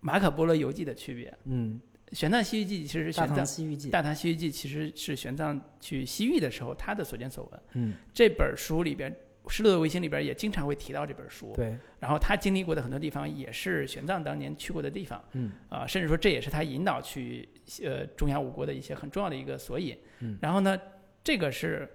[0.00, 1.32] 马可波罗游记的区别。
[1.44, 1.80] 嗯，
[2.16, 7.60] 《玄奘西域记》其实是大玄奘，唐西域记《大唐西域记》其实是玄奘去西域的时候他的所见所闻。
[7.74, 9.12] 嗯这本书里边，
[9.48, 11.52] 《失落的卫星》里边也经常会提到这本书。
[11.54, 15.22] 对然后他经历过的很多地方，也是玄奘当年去过的地方。
[15.32, 17.48] 嗯啊、甚至说这也是他引导去
[17.84, 19.96] 呃中亚五国的一些很重要的一个索引。
[20.20, 20.78] 嗯然后呢，
[21.22, 21.88] 这个是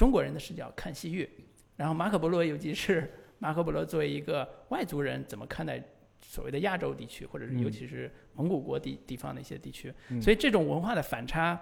[0.00, 1.28] 中国人的视角看西域，
[1.76, 5.78] 然后马可波罗游记是 马可波罗作为一个外族人怎么看待
[6.22, 9.92] 所谓的亚洲地区，或者是嗯尤其是蒙古国地地方的一些地区。
[10.08, 11.60] 嗯所以这种文化的反差，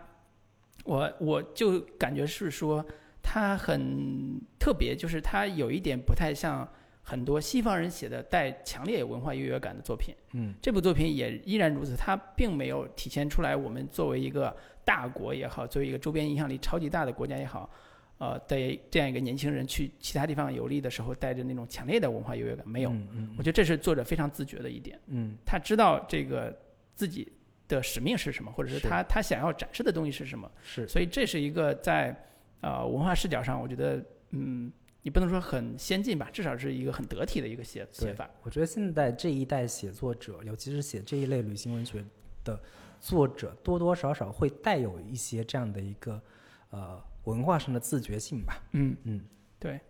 [0.85, 2.87] 我我就感觉是说
[3.20, 6.64] 它很特别，就是它有一点不太像
[7.03, 10.14] 很多西方人写的带强烈文化优越感的作品。
[10.35, 17.68] 嗯，这部作品也依然如此，它并没有体现出来我们作为一个大国也好，作为一个周边影响力超级大的国家也好，
[18.18, 22.90] 呃，的这样一个年轻人去其他地方游历的时候，带着那种强烈的文化优越感，没有。
[22.90, 26.57] 嗯嗯我觉得这是作者非常自觉的一点，嗯他知道这个
[26.94, 27.31] 自己
[27.68, 30.50] 的使命是什么，或者是是他他想要展示的东西是什么。
[30.62, 32.16] 是所以这是一个在
[32.61, 38.28] 呃文化视角上，我觉得嗯，你不能说很先进吧，至少是一个很得体的一个写写法。
[38.42, 42.04] 我觉得现在这一代写作者，尤其是写这一类旅行文学
[42.42, 42.61] 的
[43.00, 46.20] 作者，多多少少会带有一些这样的一个
[46.70, 48.60] 呃文化上的自觉性吧。
[48.72, 49.20] 嗯嗯，
[49.58, 49.80] 对。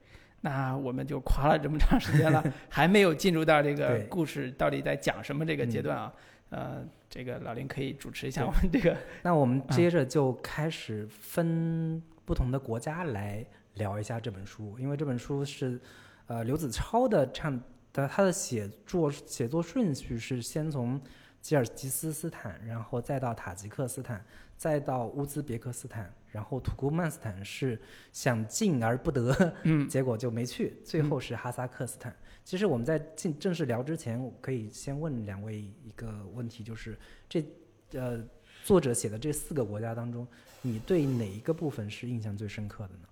[0.41, 6.13] 那我们就夸了这么长时间了， 还没有进入到这个故事到底在讲什么这个阶段啊。
[6.51, 8.97] 呃，这个老林可以主持一下我们这个。
[9.23, 15.79] 那我们接着就开始分不同的国家来聊一下这本书，因为这本书是
[16.27, 17.61] 呃刘子超的唱
[17.93, 20.99] 的他的写作写作顺序是先从
[21.41, 24.25] 吉尔吉斯斯坦，然后再到塔吉克斯坦，
[24.59, 27.81] 再到乌兹别克斯坦，然后土库曼斯坦是
[28.13, 32.15] 想进而不得，嗯结果就没去，最后是哈萨克斯坦。
[32.45, 37.45] 其实我们在进正式聊之前，我可以先问两位一个问题，就是这
[37.93, 38.21] 呃
[38.65, 40.27] 作者写的这四个国家当中，
[40.61, 43.09] 你对哪一个部分是印象最深刻的呢？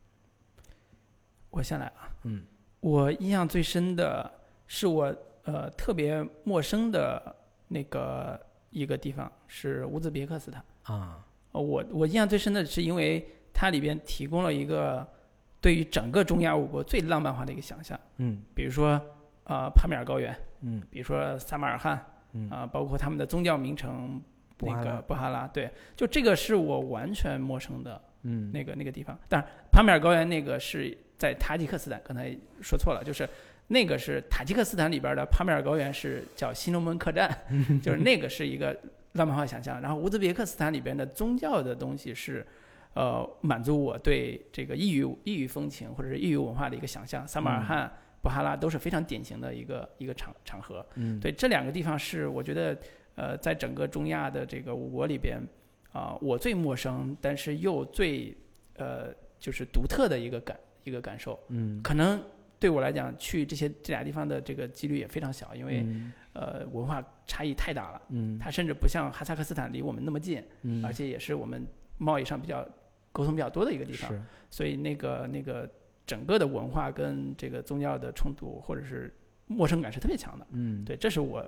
[1.51, 2.45] 我先来啊，嗯
[2.81, 4.31] 我印象最深的
[4.67, 7.37] 是我呃特别陌生的
[7.69, 10.65] 那个一个地方是乌兹别克斯坦。
[10.83, 11.25] 啊，呃
[11.61, 15.07] 我我印象最深的是因为它里边提供了一个
[15.61, 18.43] 对于整个中亚五国最浪漫化的一个想象，嗯。
[18.55, 19.01] 比如说
[19.45, 20.83] 呃帕米尔高原，嗯。
[20.91, 22.49] 比如说撒马尔罕，嗯。
[22.51, 24.23] 啊、包括他们的宗教名城
[24.61, 28.51] 那个布哈拉，对，就这个是我完全陌生的嗯。
[28.53, 29.19] 那个那个地方。
[29.29, 33.29] 当然，帕米尔高原那个是在塔吉克斯坦，刚才说错了，就是
[33.69, 37.31] 那个是塔吉克斯坦里边的帕米尔高原是叫新龙门客栈，
[37.83, 38.79] 就是那个是一个
[39.17, 39.81] 浪漫化想象。
[39.81, 42.47] 然后乌兹别克斯坦里边的宗教的东西是。
[42.99, 47.29] 呃，满足我对这个异域异域风情或者是异域文化的一个想象。
[47.29, 50.83] 撒马尔罕、布哈拉都是非常典型的一个一个场场合。
[50.95, 52.79] 嗯对，这两个地方是我觉得，
[53.15, 55.39] 呃，在整个中亚的这个五国里边，
[55.93, 58.35] 啊、我最陌生，但是又最
[58.77, 61.39] 呃，就是独特的一个感一个感受。
[61.49, 62.19] 嗯可能
[62.59, 68.03] 对我来讲，去这些这俩地方的这个几率也非常小，因为、嗯呃文化差异太大了。
[68.11, 71.67] 嗯它甚至不像哈萨克斯坦离我们那么近，嗯而且也是我们
[71.99, 72.67] 贸易上比较
[73.11, 74.11] 沟通比较多的一个地方。
[74.11, 74.21] 是
[74.51, 75.69] 所以那个那个
[76.07, 79.13] 整个的文化跟这个宗教的冲突或者是
[79.47, 80.47] 陌生感是特别强的。
[80.51, 81.45] 嗯对，这是我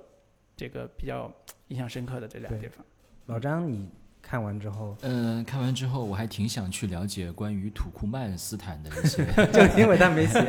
[0.55, 1.31] 这个比较
[1.69, 2.85] 印象深刻的这两个地方。
[3.27, 3.87] 老张，你
[4.29, 10.39] 看完之后，嗯，看完之后我还挺想去了解关于土库曼斯坦的一些 就因为他没写，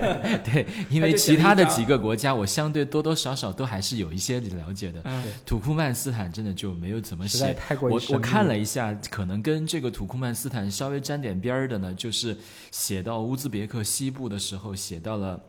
[0.45, 5.01] 对，因为其他的几个国家我相对多多少少都还是有一些了解的。
[5.05, 5.25] 嗯。
[5.47, 12.37] 土库曼斯坦真的就没有怎么写，我我看了一下，可能跟这个土库曼斯坦稍微沾点边儿的呢，就是
[12.71, 15.41] 写到乌兹别克西部的时候，写到了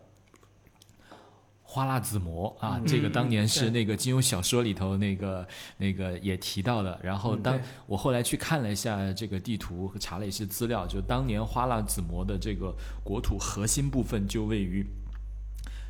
[1.74, 7.00] 花剌子模啊，嗯这个当年嗯是那个金庸小说里头那个那个也提到的。
[7.02, 7.58] 然后当
[7.88, 14.86] 我后来去看了一下这个地图，查了一些资料，就当年花剌子模的这个国土核心部分就位于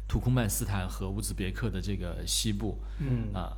[0.07, 3.51] 土库曼斯坦和乌兹别克的这个西部嗯啊。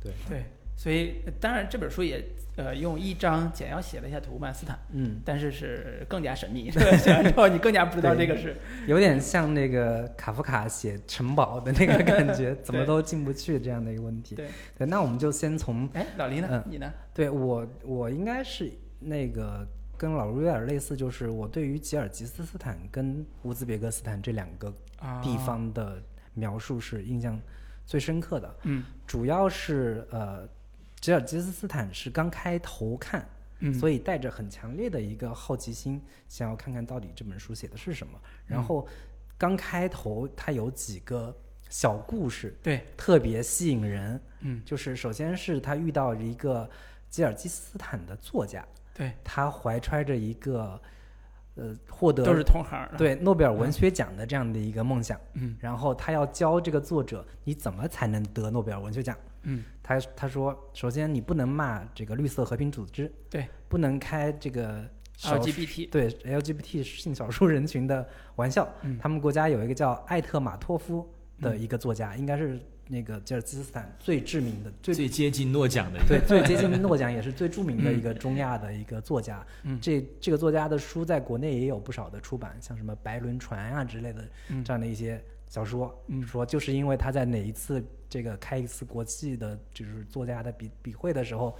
[0.00, 2.22] 对，对，所以呃当然这本书也
[2.56, 6.68] 呃用一张简要写了一下土库曼斯坦，嗯，但是是更加神秘。
[6.72, 8.56] 对，写完之后你更加不知道这个是。
[8.86, 14.34] 有点像那个卡夫卡写城堡的那个 感觉，怎么都进不去这样的一个问题。
[14.34, 16.48] 对，对，那我们就先从哎，老林呢？
[16.50, 16.92] 嗯你呢？
[17.12, 26.02] 对我，我应该是那个跟老卢有点类似，就是我对于吉尔吉斯斯坦跟乌兹别克斯坦这两个啊地方的
[26.34, 27.38] 描述是印象
[27.84, 28.56] 最深刻的。
[28.64, 30.48] 嗯主要是呃，
[31.06, 33.24] 吉尔吉斯斯坦是刚开头看，
[33.60, 38.18] 嗯，所以带着很强烈的一个好奇心，想要看看到底这本书写的是什么。
[38.44, 38.84] 然后
[39.38, 41.32] 刚开头它有几个
[41.68, 44.20] 小故事，对，特别吸引人。
[44.40, 46.68] 嗯就是首先是他遇到了一个
[47.08, 50.80] 吉尔吉斯斯坦的作家，对，他怀揣着一个
[51.54, 52.84] 呃获得都是同行。
[52.98, 59.16] 对诺贝尔文学奖的这样的一个梦想，嗯然后他要教这个作者你怎么才能得诺贝尔文学奖。
[59.46, 64.84] 嗯他他说，首先你不能骂这个绿色和平组织，对，不能开这个
[65.22, 65.88] ，LGBT。
[65.90, 68.68] 对 LGBT 性少数人群的玩笑。
[68.82, 71.08] 嗯他们国家有一个叫艾特马托夫
[71.40, 72.58] 的一个作家，应该是
[72.88, 79.44] 那个吉尔吉斯斯坦最知名的、最最接近诺奖的一个对最接近 诺奖，也是最著名的一个中亚的一个作家。
[79.62, 91.56] 嗯这这个作家的书在国内也有不少的出版，像什么《白轮船》啊之类的嗯这样的一些小说，嗯说就是因为他在哪一次这个开一次国际的，就是作家的笔笔会的时候，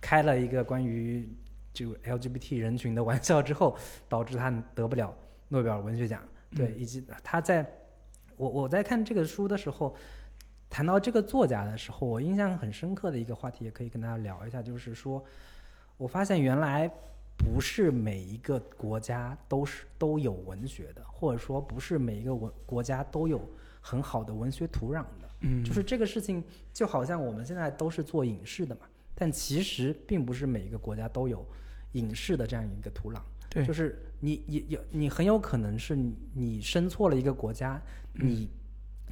[0.00, 1.28] 开了一个关于
[1.72, 3.76] 就 LGBT 人群的玩笑之后，
[4.08, 5.14] 导致他得不了
[5.48, 6.22] 诺贝尔文学奖。
[6.50, 7.64] 对，以及他在
[8.36, 9.94] 我我在看这个书的时候，
[10.70, 15.22] 谈到这个作家的时候，我印象很深刻的一个话题，也可以跟大家聊一下，就是说，
[15.96, 16.90] 我发现原来
[17.38, 23.40] 不是每一个国家都是都有文学的，或者说不是每一个文国家都有
[23.80, 25.30] 很好的文学土壤的。
[25.40, 26.42] 嗯就是这个事情，
[26.74, 28.80] 就好像我们现在都是做影视的嘛，
[29.14, 31.46] 但其实并不是每一个国家都有
[31.92, 33.20] 影视的这样一个土壤。
[33.48, 37.80] 对就是你也有你很有可能是你你生错了一个国家，
[38.12, 38.50] 你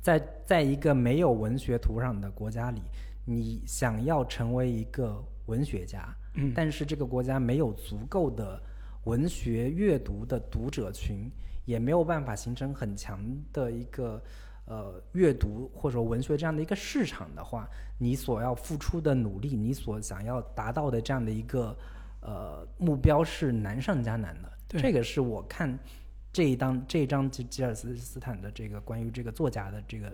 [0.03, 2.83] 在在一个没有文学土壤的国家里，
[3.25, 8.63] 你想要成为一个文学家，嗯但是这个国家没有足够的
[9.05, 11.31] 文学阅读的读者群，
[11.65, 13.21] 也没有办法形成很强
[13.53, 14.23] 的一个
[14.67, 17.69] 呃阅读或者说文学这样的一个市场的话，
[17.99, 21.77] 你所要付出的努力，你所想要达到的这样的一个
[22.21, 24.53] 呃目标是难上加难的。
[24.69, 25.79] 这个是我看
[26.33, 30.13] 这一章这一章吉吉尔斯斯坦的这个关于这个作家的这个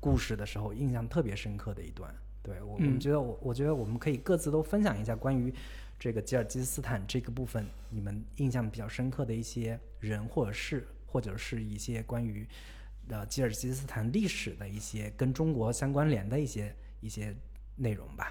[0.00, 2.12] 故事的时候，印象特别深刻的一段。
[2.44, 5.52] 对我，我觉得我我觉得我们可以各自都分享一下关于
[5.98, 12.46] 这个吉尔吉斯斯坦这个部分，你们印象比较深刻的一些人或者事，或者是一些关于
[13.08, 17.34] 呃吉尔吉斯斯坦历史的一些跟中国相关联的一些一些
[17.76, 18.30] 内容吧。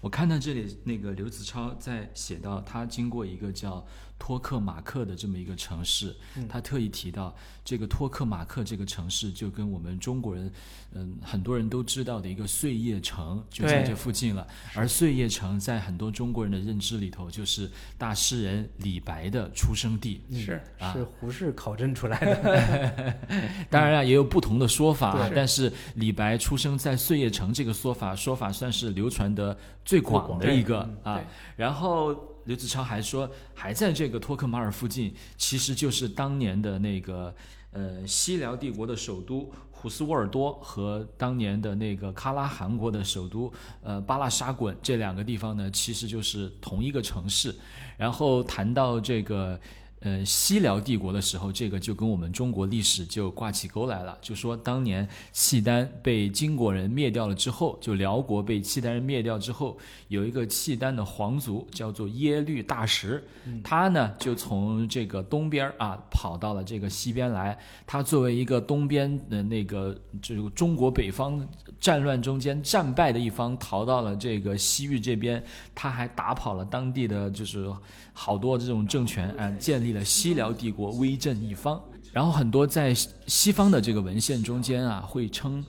[0.00, 3.84] 我看到这里，那个刘子超在写到他经过一个叫
[4.18, 6.14] 托克马克的这么一个城市，
[6.48, 7.34] 他特意提到
[7.64, 10.50] 这个托克马克这个城市就跟我们中国人，
[10.92, 14.46] 嗯，很多人都知道的一个碎叶城就在这附近了。
[14.74, 20.22] 而碎叶城在很多中国人的认知里头，就是大诗人李白的出生地。
[20.32, 23.14] 是啊是胡适考证出来的。
[23.68, 29.54] 当然了，也有不同的说法啊，但是李白出生在碎叶城这个说法，说法算是流传的
[29.84, 31.20] 最广的一个啊。
[31.56, 32.14] 然后
[32.44, 37.34] 刘子超还说，还在这个托克马尔附近，其实就是当年的那个
[37.72, 47.54] 呃西辽帝国的首都虎斯沃尔多和当年的那个喀拉汗国的首都呃巴拉沙滚这两个地方呢，其实就是同一个城市。
[47.96, 49.60] 然后谈到这个。
[50.04, 54.18] 呃，西辽帝国的时候，这个就跟我们中国历史就挂起钩来了。
[54.20, 59.78] 就说当年契丹被金国人灭掉了之后，就辽国被契丹人灭掉之后，
[60.08, 63.24] 有一个契丹的皇族叫做耶律大石，
[63.62, 67.58] 他呢就从这个东边啊跑到了这个西边来。
[67.86, 71.48] 他作为一个东边的那个这个中国北方
[71.84, 77.70] 战乱中间战败的一方，逃到了这个西域这边，他还打跑了当地的就是
[78.14, 81.78] 好多这种政权啊，建立了西辽帝国，威震一方。
[82.10, 85.62] 然后很多在西西方的这个文献中间啊，会称，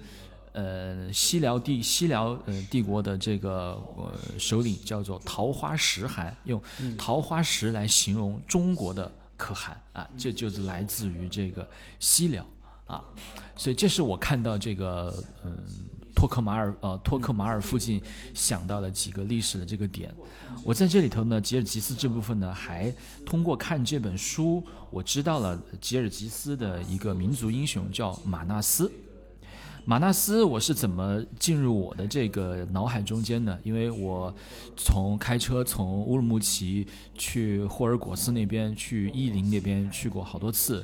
[0.53, 6.61] 呃，西辽帝西辽呃帝国的这个呃首领叫做桃花石汗，用
[6.97, 11.67] 桃花石来形容中国的可汗啊，这就是来自于这个
[11.99, 12.45] 西辽
[12.87, 13.03] 啊，
[13.57, 15.13] 所以这是我看到这个
[15.43, 15.57] 嗯。
[16.15, 18.01] 托克马尔呃，托克马尔附近
[18.33, 20.11] 想到了几个历史的这个点。
[20.63, 22.91] 我在这里头呢，吉尔吉斯这部分呢，还
[23.25, 28.91] 通过看这本书，我知道了吉尔吉斯的一个民族英雄叫马纳斯。
[29.87, 33.55] 马纳斯，我是怎么进入我的这个脑海中间呢？
[33.63, 34.33] 因为我
[34.75, 40.83] 从开车从乌鲁木齐去霍尔果斯那边，去伊林那边去过好多次。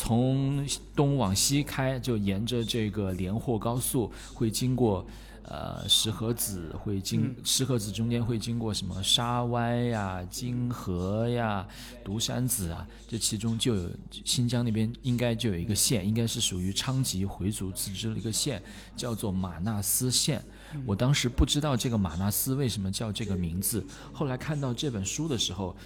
[0.00, 5.04] 从东往西开，就沿着这个连霍高速，会经过
[5.42, 11.66] 呃石河子，会经石河子中间会经过什么沙湾呀、金河呀、
[12.04, 13.90] 独山子啊，这其中就有
[14.24, 18.62] 新疆那边应该就有一个县，应该是属于昌吉回族自治的一个县，
[18.96, 20.40] 叫做马纳斯县。
[20.86, 25.76] 我当时不知道这个马纳斯为什么叫这个名字，后来看到这本书的时候。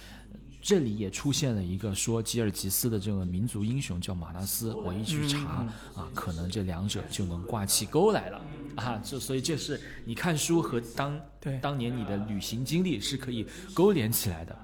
[0.63, 8.41] 这里也出现了一个说吉尔吉斯的这个民族英雄叫马纳斯，我一去查啊，可能这两者就能挂起钩来了
[8.77, 14.57] 啊，这所以这是你看书和当对当年你的旅行经历是可以勾连起来的。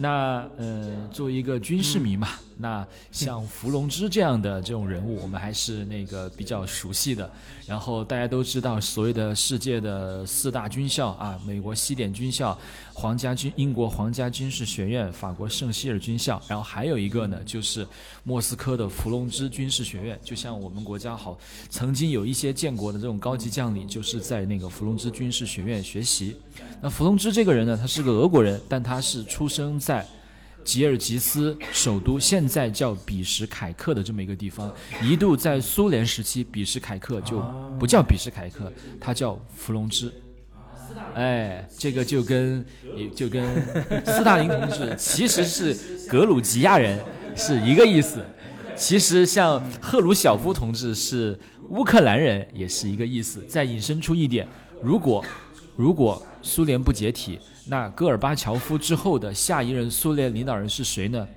[0.00, 2.28] 那呃，作为一个军事迷嘛，
[2.58, 7.28] 那像伏龙芝这样的这种人物，我们还是那个比较熟悉的。
[7.68, 12.58] 然后大家都知道，所谓的世界的四大军校啊，美国西点军校、
[12.94, 17.86] 皇家军、英国皇家军事学院、法国圣希尔军校，然后还有一个呢，就是
[18.24, 20.18] 莫斯科的伏龙芝军事学院。
[20.24, 21.38] 就像我们国家好，
[21.68, 26.36] 曾经有一些建国的这种高级将领，就是在那个伏龙芝军事学院学习。
[26.80, 30.06] 那伏龙芝这个人呢，他是个俄国人，但他是出生在
[30.68, 34.70] 吉尔吉斯首都现在叫比什凯克的这么一个地方，
[35.02, 37.42] 一度在苏联时期，比什凯克就
[37.78, 40.12] 不叫比什凯克，它叫伏龙芝。
[41.14, 42.62] 哎，这个就跟
[43.16, 43.42] 就跟
[44.04, 45.74] 斯大林同志其实是
[46.06, 47.02] 格鲁吉亚人
[47.34, 48.22] 是一个意思。
[48.76, 51.38] 其实像赫鲁晓夫同志是
[51.70, 53.42] 乌克兰人，也是一个意思。
[53.48, 54.46] 再引申出一点，
[54.82, 55.24] 如果
[55.76, 57.38] 如果苏联不解体，
[57.68, 61.28] 那戈尔巴乔夫之后的下一任苏联领导人是谁呢？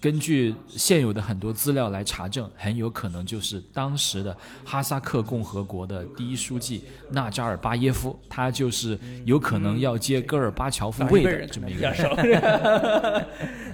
[0.00, 13.26] 根据现有的很多资料来查证，很有可能就是当时的哈萨克共和国的第一书记纳扎尔巴耶夫，他就是有可能要接戈尔巴乔夫位的这么一个人。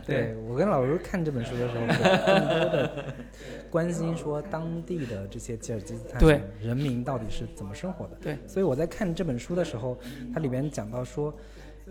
[0.07, 3.14] 对我跟老师看这本书的时候，更多的
[3.70, 8.16] 关心说当地的这些吉尔吉斯斯坦人民到底是怎么生活的。
[8.22, 9.98] 对，所以我在看这本书的时候，
[10.32, 11.34] 它里面讲到说。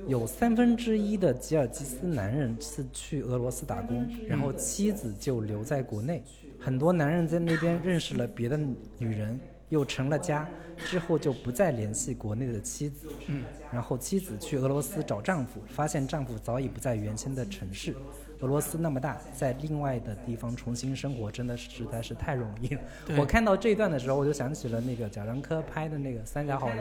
[0.08, 6.24] 有三分之一的吉尔吉斯男人是去俄罗斯打工，然后妻子就留在国内。
[6.60, 8.58] 很多男人在那边认识了别的
[8.98, 9.40] 女人，
[9.70, 13.08] 又成了家，之后就不再联系国内的妻子。
[13.28, 17.96] 嗯，然后妻子去俄罗斯找丈夫，发现丈夫早已不在原先的城市。
[18.44, 22.82] 俄罗斯那么大，在另外的地方重新生活，真的实在是太容易了。
[23.18, 26.78] 我看到这一段的时候，我就想起了那个贾樟柯拍的那个《三峡好人》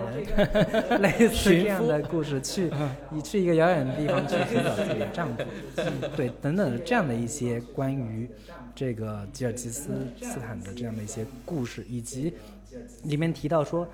[0.98, 2.68] 类似这样的故事，去
[3.10, 5.44] 你去一个遥远的地方去寻找自己的丈夫，
[6.16, 8.28] 对，等等这样的一些关于
[8.74, 9.90] 这个吉尔吉斯
[10.20, 12.34] 斯坦的这样的一些故事，以及
[13.04, 13.86] 里面提到说。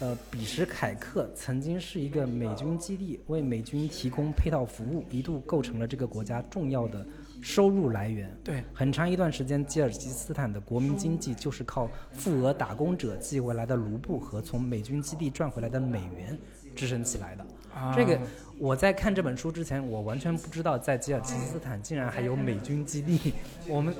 [0.00, 7.06] 呃，彼时凯克曾经是一个美军基地，为美军提供配套服务，一度构成了这个国家重要的
[7.40, 8.36] 收入来源。
[8.42, 16.36] 对，很长一段时间，吉尔吉斯斯坦的国民经济就是靠富俄打工者寄回来的卢布和从美军基地赚回来的美元
[16.74, 17.46] 支撑起来的。
[17.94, 18.18] 这个
[18.58, 23.34] 我在看这本书之前，我完全不知道在吉尔吉斯斯坦竟然还有美军基地。
[23.68, 23.94] 我们。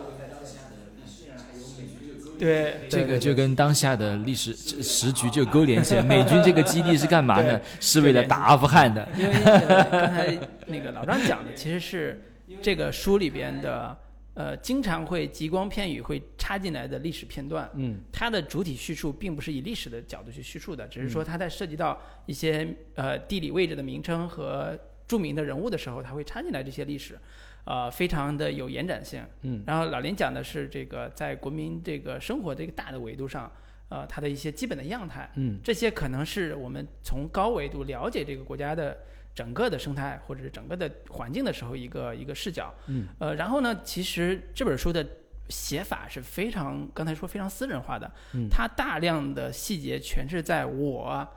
[2.43, 6.03] 对，这个就跟当下的历史时局就勾连起来。
[6.03, 7.61] 美军这个基地是干嘛呢？
[7.79, 9.09] 是为了打阿富汗的。
[9.17, 10.37] 因为刚才
[10.67, 12.21] 那个老张讲的，其实是
[12.61, 13.97] 这个书里边的，
[14.35, 17.71] 呃，经常会极光片语会插进来的历史片段。
[17.75, 22.67] 嗯，它的主体叙述并不是以历史的角度去叙述的，只是说它在涉及到一些
[22.97, 24.77] 呃地理位置的名称和
[25.07, 27.17] 著名的人物的时候，它会插进来这些历史。
[27.65, 29.25] 呃，非常的有延展性。
[29.43, 33.51] 嗯，然后老林讲的是这个在国民这个生活这个大的维度上，
[33.89, 35.31] 呃，它的一些基本的样态。
[35.37, 38.99] 嗯，这些可能是我们从高维度了解这个国家的
[39.35, 42.75] 整个的生态或者是整个的环境的时候一个一个视角。
[42.89, 45.07] 嗯，呃，然后呢，其实这本书的
[45.49, 48.11] 写法是非常刚才说非常私人化的。
[48.35, 51.29] 嗯，它大量的细节全是在我。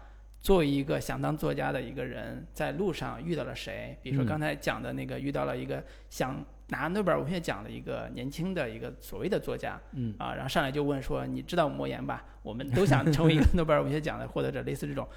[0.46, 3.98] 作为一个想当作家的一个人，在路上遇到了谁？
[4.04, 12.24] 比如说刚才讲的那个，遇到了一个想拿诺贝尔文学奖的一个年轻的一个所谓的作家，嗯啊，然后上来就问说：“你知道莫言吧？
[12.44, 15.08] 我们都想成为一个诺贝尔文学奖的获得者，类似这种。”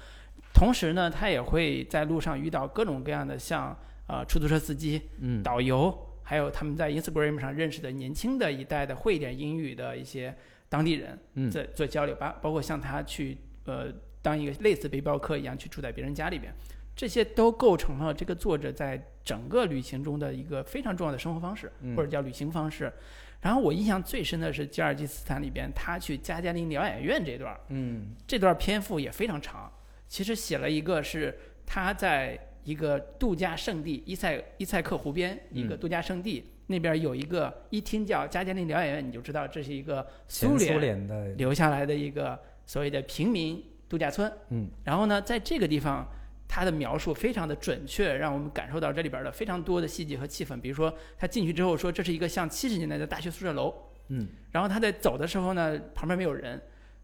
[0.51, 3.77] 同时呢，他也会在路上遇到各种各样的像
[4.07, 10.35] 呃出租车司机、嗯导游，还有他们在 Instagram 上认识的年轻的一代的会一点英语的一些
[10.69, 13.93] 当地人，嗯在做交流，包包括像他去呃。
[14.29, 16.53] 当一个类似背包客一样去住在别人家里边，
[16.95, 22.93] 这些都构成了这个作者在整个旅行中的一个非常重要的生活方式，或者叫旅行方式。
[23.41, 29.71] 然后我印象最深的是吉尔吉斯斯坦里边他去加加林疗养院这段，嗯，这段篇幅也非常长。
[30.07, 43.63] 其实写了一个是他在一个度假胜地伊塞伊塞克湖边一个度假胜地那边有一个，一听叫加加林疗养院，你就知道这是一个苏联的留下来的一个所谓的平民。
[43.89, 46.07] 度假村，嗯，然后呢，在这个地方，
[46.47, 50.61] 他的描述非常的准确，让我们感受到这里边的非常多的细节和气氛。
[50.61, 53.73] 比如说，他进去之后说这是一个像七十年代的大学宿舍楼，
[54.09, 56.61] 嗯，然后他在走的时候呢，旁边没有人，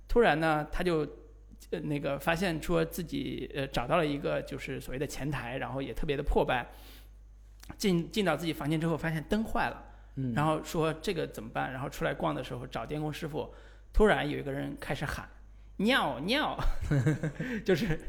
[0.07, 0.99] 突然呢，他就
[1.71, 6.67] 呃那个发现说自己呃找到了一个就是所谓的前台，然后也特别的破败。
[7.77, 9.83] 进进到自己房间之后，发现灯坏了，
[10.17, 11.71] 嗯，然后说这个怎么办？
[11.73, 13.51] 然后出来逛的时候找电工师傅，
[13.91, 15.27] 突然有一个人开始喊。
[15.77, 16.57] 尿尿，
[17.65, 17.99] 就是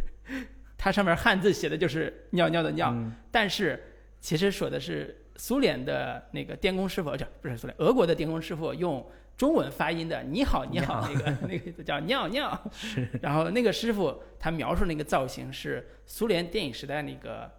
[0.78, 2.94] 它上面汉字写的就是尿尿的尿，
[3.30, 3.82] 但是
[4.20, 9.04] 其实说的是苏联的那个电工师傅，叫不是苏联，俄国的电工师傅用
[9.36, 12.70] 中文发音的“你好，你好”，那个那个叫尿尿。
[13.20, 17.50] 然后那个师傅他描述那个造型是苏联电影时代那个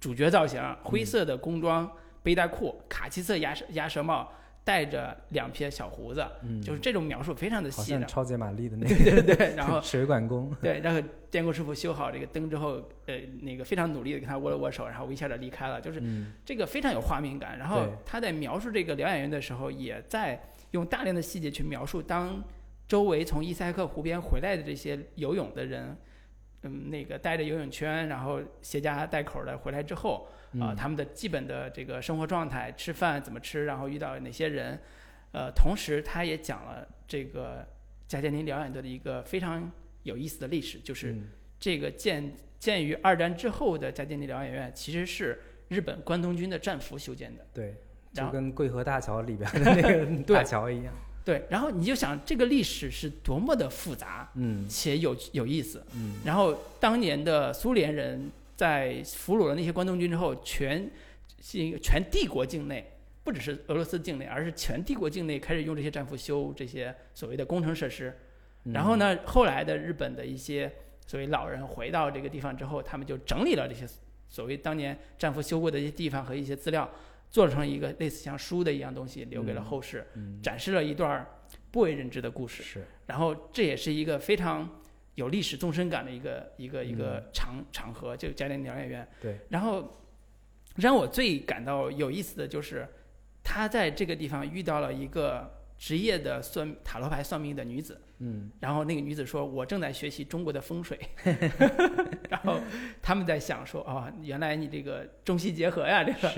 [0.00, 1.90] 主角造型，灰色的工装
[2.22, 4.30] 背带裤，卡其色鸭舌鸭舌帽。
[4.64, 8.00] 带着两撇小胡子，嗯，就是这种描述非常的细的。
[8.00, 11.00] 像超级玛丽的那个对对对，然后 水管工，对，然后
[11.30, 17.58] 电工师傅修好这个灯之后，呃，那个非常努力的跟他握了握手，然后微笑着离开了，就是嗯这个非常有画面感。
[17.58, 22.42] 然后他在描述这个疗养院的时候，也在用大量的细节去描述当
[22.88, 25.96] 周围从伊塞克湖边回来的这些游泳的人，
[26.64, 30.76] 嗯，那个带着游泳圈，然后携家带口的回来之后，啊、嗯。
[30.76, 34.78] 他们的基本的这个生活状态，吃饭怎么吃，然后遇到哪些人，
[35.32, 37.66] 呃，同时他也讲了这个
[38.08, 39.70] 贾建林疗养队的一个非常
[40.02, 41.28] 有意思的历史，就是嗯。
[41.60, 47.46] 这个建建于二战之后的贾建林疗养院，其实是日本关东军的战俘修建的。
[47.54, 47.74] 对，
[48.12, 50.92] 就跟桂河大桥里边的那个 大桥一样，
[51.24, 55.82] 对，然后你就想这个历史是多么的复杂嗯且有有意思。
[55.94, 60.90] 嗯然后当年的苏联人在俘虏了那些关东军之后，全
[61.82, 68.14] 全帝国境内，不只是俄罗斯境内，而是全帝国境内开始用这些战俘修这些所谓的工程设施。
[68.64, 70.70] 然后呢，后来的日本的一些
[71.06, 73.86] 所谓老人回到这个地方之后，他们就整理了这些
[74.28, 76.88] 所谓当年战俘修过的一些地方和一些资料，
[77.34, 81.26] 做成一个类似像书的一样东西，留给了后世，嗯展示了一段
[81.72, 82.62] 不为人知的故事。
[82.62, 84.70] 是，然后这也是一个非常
[85.16, 89.08] 有历史纵深感的一个一个一个场场合，就嘉陵疗养院。
[89.20, 89.92] 对，然后
[90.76, 92.86] 让我最感到有意思的就是，
[93.42, 98.00] 他在这个地方遇到了一个职业的算塔罗牌算命的女子。
[98.20, 100.96] 嗯然后那个女子说：“我正在学习中国的风水。
[102.30, 102.60] ”然后
[103.02, 106.32] 他们在想说：“哦，原来你这个中西结合呀，这个。”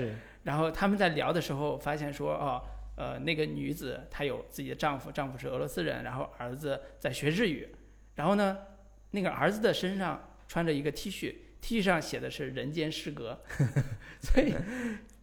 [0.47, 2.63] 是，然后他们在聊的时候发现说，哦，
[2.95, 7.67] 呃，那个女子她有自己的丈夫，丈夫是俄罗斯人，然后儿子在学日语，
[8.15, 8.57] 然后呢，
[9.11, 13.39] 那个儿子的身上穿着一个 T 恤，T 恤上写的是“人间失格”，
[14.21, 14.53] 所以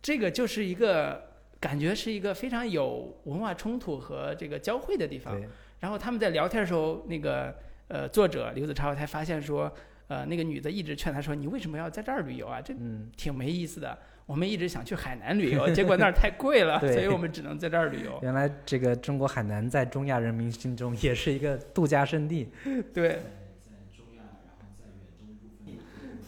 [0.03, 5.41] 这个就是一个感觉是一个非常有文化冲突和这个交汇的地方。
[5.81, 7.55] 然后他们在聊天的时候，那个
[7.89, 9.71] 呃作者刘子超才发现说，
[10.09, 12.61] 呃，那个女的一直劝他说：“你为什么要在这儿旅游啊？
[12.61, 13.99] 这嗯挺没意思的。
[14.27, 18.19] 我们一直想去海南旅游， 结果那儿太贵了，所以我们只能在这儿旅游。
[18.23, 22.49] 原来这个中国海南在中亚人民心中也是一个度假胜地，
[22.95, 23.19] 对，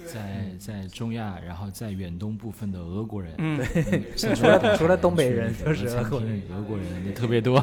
[0.07, 3.61] 在在中亚，然后在远东部分的俄国人，嗯，
[4.17, 7.63] 像除了除了东北人那个就是俄国人厅俄国人也特别多，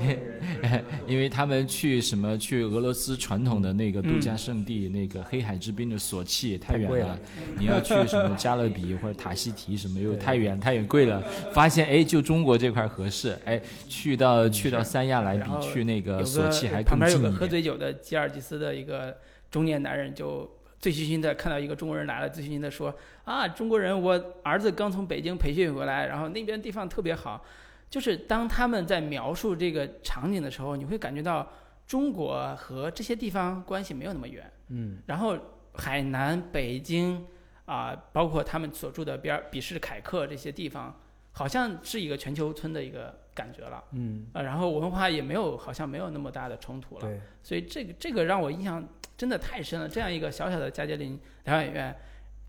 [1.06, 7.18] 因为他们去什么去俄罗斯传统的那个度假胜地，那个黑海之滨的索契太远了
[7.58, 10.18] 你要去什么加勒比或者塔希提什么又对。
[10.20, 17.36] 太远太远贵了，发现哎就中国这块合适，哎去到去到三亚来比去那个索契还更旁边有个近。
[17.36, 19.16] 喝醉酒的吉尔吉斯的一个
[19.50, 20.50] 中年男人，就
[20.84, 27.42] 醉醺醺的看到一个中国人来了，醉醺醺的说：“啊，中国人，我儿子刚从北京培训回来，然后那边地方特别好。”
[27.88, 31.50] 就是当他们在描述这个场景的时候，你会感觉到
[31.86, 34.44] 中国和这些地方关系没有那么远。
[34.68, 35.38] 嗯然后
[35.72, 37.24] 海南、北京
[37.64, 40.94] 啊、包括他们所住的边儿比什凯克这些地方，
[41.32, 43.82] 好像是一个全球村的一个感觉了。
[43.92, 47.00] 嗯，啊，然后文化也没有，好像没有那么大的冲突了。
[47.00, 48.86] 对，所以这个这个让我印象
[49.16, 49.88] 真的太深了。
[49.88, 51.96] 这样一个小小的加杰林疗养院，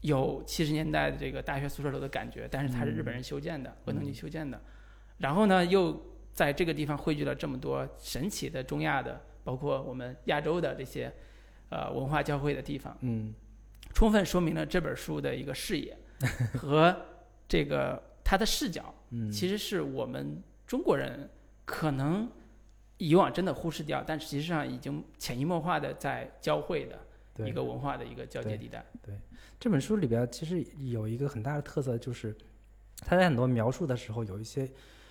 [0.02, 4.60] 有七十年代的这个大学宿舍楼的感觉，但是它是日本人修建的，关东军修建的。
[5.18, 11.12] 然后呢，又在这个地方汇聚了这么多神奇的中亚的，包括我们亚洲的这些
[11.70, 13.34] 呃文化交汇的地方，嗯
[13.94, 15.98] 充分说明了这本书的一个视野
[16.54, 16.94] 和
[17.48, 18.94] 这个它的视角。
[19.12, 21.30] 嗯，其实是我们中国人
[21.64, 22.30] 可能
[22.98, 26.98] 以往真的忽视掉，但实际上已经潜移默化的在交汇的
[27.34, 27.50] 对。
[27.50, 28.86] 一个文化的一个交界地带。
[29.02, 29.14] 对
[29.60, 32.36] 这本书里边其实有一个很大的特色，就是
[33.02, 34.70] 他在很多描述的时候有一些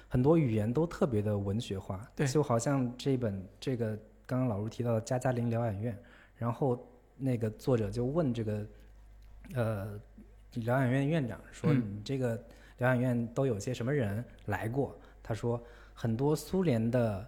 [0.09, 2.26] 很多语言都特别的文学化，对。
[2.26, 5.99] 就好像这本这个刚刚老卢提到的加加林疗养院，
[6.37, 8.66] 然后那个作者就问这个
[9.55, 10.01] 呃
[10.55, 11.97] 疗养院院长说：“嗯。
[11.97, 12.35] 你这个
[12.78, 15.62] 疗养院都有些什么人来过？”他说
[15.95, 17.26] ：“很多苏联的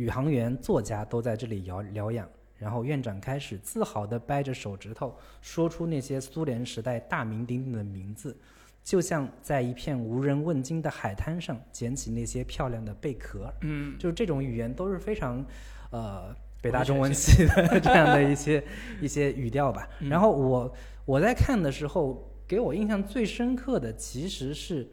[0.00, 2.26] 宇航员、作家都在这里疗疗养。”
[2.56, 8.36] 然后院长开始自豪地掰着手指头，说出那些苏联时代大名鼎鼎的名字，
[8.82, 13.50] 就像在一片无人问津的海滩上捡起那些漂亮的贝壳。
[13.62, 15.42] 嗯，就是这种语言都是非常，
[15.90, 18.62] 呃，北大中文系的这样的一些
[19.00, 19.88] 一些语调吧。
[20.00, 20.74] 嗯然后我
[21.06, 24.86] 我在看的时候，给我印象最深刻的其实是，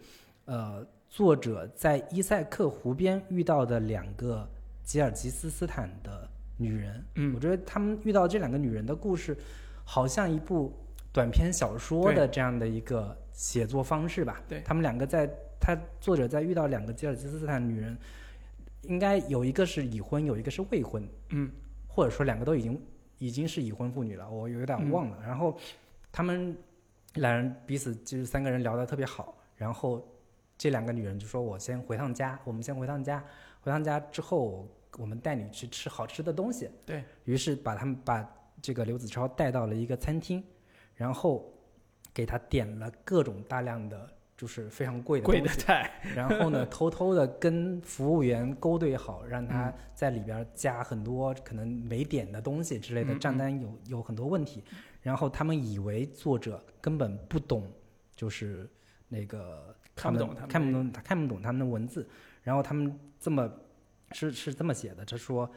[0.46, 4.50] 呃，作者在伊塞克湖边遇到的两个
[4.88, 6.26] 吉尔吉斯斯坦的
[6.56, 7.06] 女人。
[7.16, 9.38] 嗯我嗯，觉得他们遇到这两个女人的故事，
[9.84, 10.74] 好像一部
[11.12, 14.42] 短篇小说的这样的一个写作方式吧。
[14.48, 15.30] 对他们两个在
[15.60, 17.98] 他作者在遇到两个吉尔吉斯斯坦女人，
[18.84, 21.52] 应该有一个是已婚，有一个是未婚，嗯
[21.86, 22.82] 或者说两个都已经
[23.18, 25.20] 已经是已婚妇女了，我有点忘了。
[25.22, 25.58] 然后
[26.14, 26.56] 他们
[27.16, 30.08] 两人彼此就是三个人聊得特别好，然后
[30.58, 33.24] 这两个女人就说：“我先回趟家，我们先回趟家，
[33.62, 34.68] 回趟家之后
[34.98, 38.28] 我们带你去吃好吃的东西。”对于是把他们把
[38.62, 40.44] 这个刘子超带到了一个餐厅，
[40.96, 41.54] 然后
[42.14, 45.40] 给他点了各种大量的就是非常贵的贵。
[45.42, 54.64] 的菜， 然后呢， 偷偷的跟服务员勾兑好，让他在里边加很多可能没点的东西之类的，嗯账单有有很多问题。
[55.02, 57.72] 然后他们以为作者根本不懂，
[58.16, 58.70] 就是
[59.08, 62.08] 那个看不懂他们看不懂他看不懂他们的文字。
[62.44, 63.50] 然后他们这么
[64.12, 65.50] 是是这么写的，他说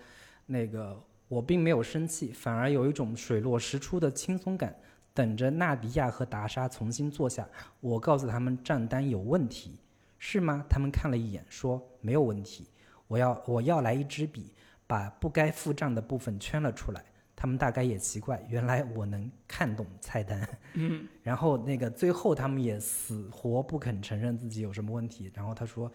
[0.47, 4.75] 那个我并没有生气，反而有一种水落石出的轻松感。
[5.13, 7.47] 等着纳迪亚和达莎重新坐下，
[7.81, 9.77] 我告诉他们账单有问题，
[10.19, 10.65] 是吗？
[10.69, 12.69] 他们看了一眼，说没有问题。
[13.09, 14.55] 我要我要来一支笔，
[14.87, 17.05] 把不该付账的部分圈了出来。
[17.35, 20.49] 他们大概也奇怪，原来我能看懂菜单。
[20.75, 25.31] 嗯，然后那个最后他们也死活不肯承认自己有什么问题。
[25.35, 25.91] 然后他说：“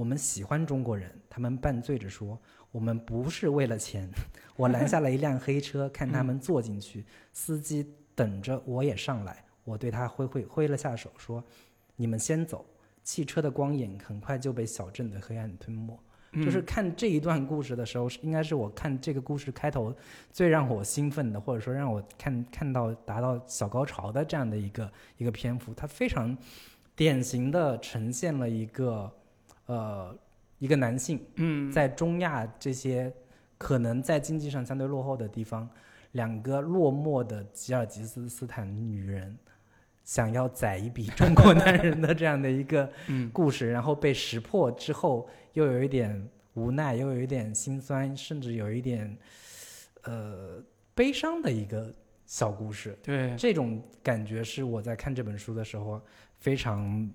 [0.00, 2.40] 我们喜欢中国人。”他们半醉着说
[2.72, 4.10] ：“我们不是为了钱。
[4.56, 9.44] ”我拦下了一辆黑车， 看他们坐进去，司机等着我也上来。
[9.64, 11.44] 我对他挥挥挥了下手，说
[11.96, 12.64] ：“你们先走。”
[13.04, 15.98] 汽车的光影很快就被小镇的黑暗吞没。
[16.44, 19.92] 就是看这一段故事的时候，是应该是我看这个故事开头
[20.30, 25.74] 最让我兴奋的，或者说让我看看到达到小高潮的这样的一个一个篇幅。
[25.74, 26.36] 它非常
[26.94, 29.12] 典型的呈现了一个
[29.70, 30.18] 呃
[30.58, 33.12] 一个男性嗯，在中亚这些
[33.56, 35.68] 可能在经济上相对落后的地方，
[36.12, 39.38] 两个落寞的吉尔吉斯斯坦女人
[40.02, 43.30] 想要宰一笔中国男人的这样的一个 嗯。
[43.30, 49.16] 故事，然后被识破之后，又有一点无奈，又有一点心酸，甚至有一点
[50.02, 50.60] 呃
[50.94, 51.94] 悲伤的一个
[52.26, 52.98] 小故事。
[53.02, 56.00] 对，这种感觉是我在看这本书的时候
[56.38, 57.08] 非常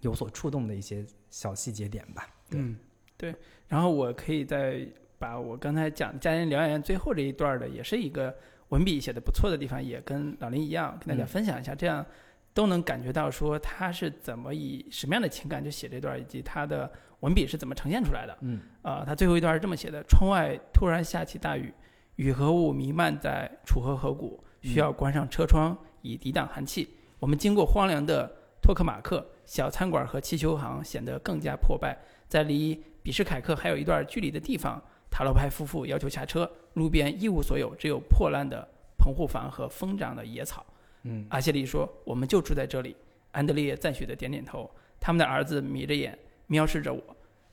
[0.00, 2.28] 有所触动的一些小细节点吧。
[2.50, 2.76] 对嗯，
[3.16, 3.34] 对。
[3.68, 4.86] 然后我可以再
[5.18, 8.34] 把我刚才讲的家人疗养院最后这一段的，也是一个
[8.70, 12.04] 文笔写的不错的地方，也跟老林一样，跟大家嗯分享一下，这样
[12.52, 18.36] 都能感觉到说他是怎么以什么样的情感去写这段，以及他的文笔是怎么呈现出来的。
[18.40, 21.72] 嗯啊、他最后一段是这么写的：窗外突然下起大雨，
[22.16, 26.88] 雨和雾弥漫在楚河河谷，需要关上车窗以抵挡寒气。
[27.18, 31.98] 我们经过荒凉的托克马克小餐馆和汽修行，显得更加破败。
[32.28, 34.80] 在离比什凯克还有一段距离的地方，
[35.10, 40.64] 塔罗派夫妇要求下车，路边一无所有，只有破烂的棚户房和疯长的野草。
[41.02, 42.94] 嗯阿谢利说：“我们就住在这里。”
[43.32, 44.70] 安德烈赞许的点点头。
[45.00, 47.02] 他们的儿子眯着眼瞄视着我，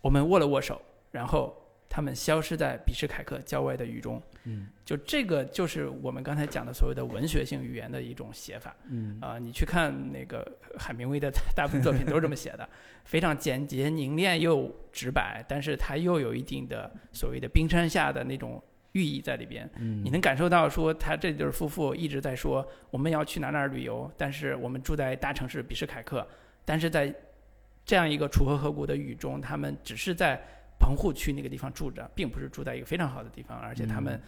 [0.02, 0.82] 我们握了握手，
[1.12, 1.56] 然后
[1.90, 4.22] 他们消失在比什凯克郊外的雨中。
[4.44, 4.68] 嗯。
[4.86, 8.76] 就这个就是我们刚才讲的所谓的文学性语言的一种写法。
[8.90, 9.18] 嗯。
[9.22, 10.46] 啊、你去看那个
[10.78, 12.68] 海明威的大部分作品都是这么写的，
[13.06, 18.64] 非常简洁凝练又直白，但是它又有一定的所谓的冰山下的那种
[18.94, 19.70] 寓意在里边。
[19.76, 20.04] 嗯。
[20.04, 26.28] 你能感受到说，他这对夫妇一直在说我们要去哪哪儿旅游，但是我们住在大城市比什凯克，
[26.64, 27.14] 但是在
[27.86, 30.42] 这样一个楚河河谷的雨中，他们只是在
[30.80, 34.22] 棚户区那个地方住着，并不是住在一个非常好的地方，而且他们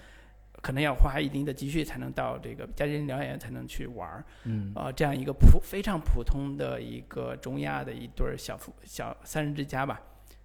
[0.61, 4.73] 可能要花一定的积蓄才能到这个家庭疗养院才能去玩儿，嗯。
[4.75, 10.01] 啊、这样一个普非常普通的一个中亚的一对小夫小三人之家吧，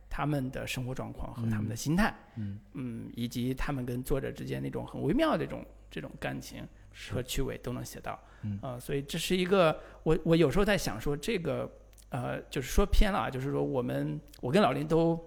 [0.09, 2.61] 他们的生活状况和他们的心态，嗯。
[2.74, 6.66] 嗯，以及他们跟作者之间那种很微妙的这种这种感情
[7.11, 8.59] 和趣味都能写到，嗯。
[8.62, 11.68] 呃，所以这是一个我我有时候在想说这个
[12.11, 15.18] 呃，就是说偏了啊，就是说我们我跟老林都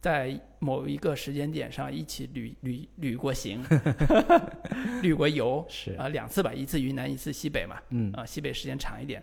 [0.00, 3.64] 在某一个时间点上一起旅旅旅过行，
[5.02, 9.22] 旅过游，是啊、两次吧，一次云南，一次西北嘛，嗯啊、西北时间长一点。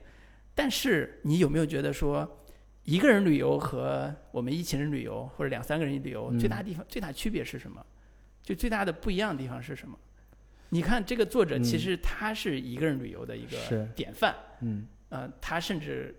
[0.56, 2.30] 但是你有没有觉得说，
[2.84, 7.86] 一个人旅游和我们一群人旅游，或者两三个人旅游，嗯最大地方、最大区别是什么？
[8.42, 9.98] 就最大的不一样的地方是什么？
[10.70, 16.14] 你看这个作者，嗯其实他是一个人旅游的一个典范，嗯呃，他甚至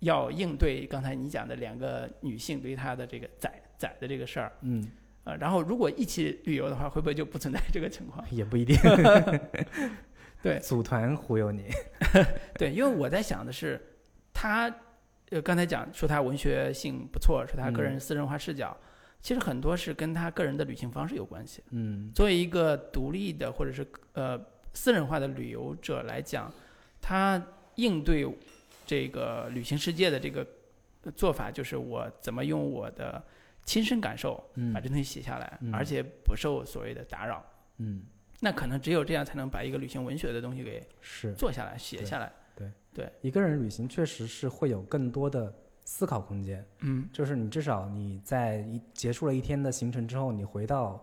[0.00, 4.88] 要应对刚才你讲的两个女性对他的这个宰宰的这个事儿，嗯。
[5.24, 8.24] 呃，然后如果一起旅游的话，会不会就不存在这个情况？
[8.30, 8.76] 也不一定，
[10.42, 10.58] 对。
[10.58, 11.64] 组团忽悠你，
[12.58, 13.80] 对，因为我在想的是，
[14.32, 14.72] 他
[15.30, 18.76] 呃刚才讲说他文学性不错，说他个人私人化视角，
[19.20, 21.62] 其实很多是跟他个人的旅行方式有关系。
[21.70, 22.10] 嗯。
[22.12, 24.40] 作为一个独立的或者是呃
[24.74, 26.52] 私人化的旅游者来讲，
[27.00, 27.40] 他
[27.76, 28.26] 应对
[28.84, 30.44] 这个旅行世界的这个
[31.14, 33.22] 做法就是我怎么用我的
[33.64, 37.44] 亲身感受嗯把这东西写下来，嗯而且不受所谓的打扰。
[37.78, 38.02] 嗯
[38.40, 42.32] 那可能只有这样才能把一个旅行文学的东西给是做下来、写下来。
[42.56, 45.54] 对对一个人旅行确实是会有更多的
[45.84, 51.02] 思考空间，嗯就是你至少你在一结束了一天的行程之后，你回到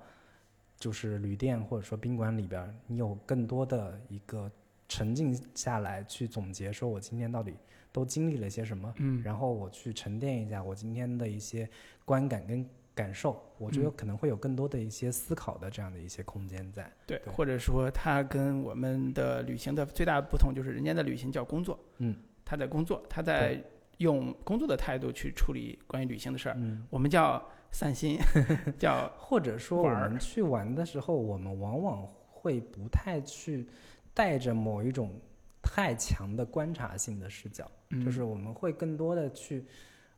[0.77, 4.51] 就是旅店或者说宾馆里边，你有更多的一个
[4.87, 7.55] 沉静下来去总结，说我今天到底
[7.91, 11.69] 都经历了些什么，嗯然后我去沉淀一下我今天的一些
[12.05, 16.91] 观感跟感受，我觉得嗯可能会有更多的一些思考的这样的一些空间在。
[17.07, 23.61] 对，对或者说它跟我们的旅行的最大不同就是，人家的旅行叫工作，嗯，他在工作，他在
[23.99, 26.55] 用工作的态度去处理关于旅行的事儿。
[26.57, 28.17] 嗯，我们叫散心，
[28.77, 33.67] 叫 或者说我们去玩的时候，我们往往会不太去
[34.13, 35.19] 带着某一种
[35.61, 38.03] 太强的观察性的视角，嗯。
[38.03, 39.65] 就是我们会更多的去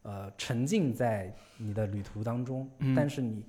[0.04, 2.96] 呃沉浸在你的旅途当中，嗯。
[2.96, 3.46] 但是你，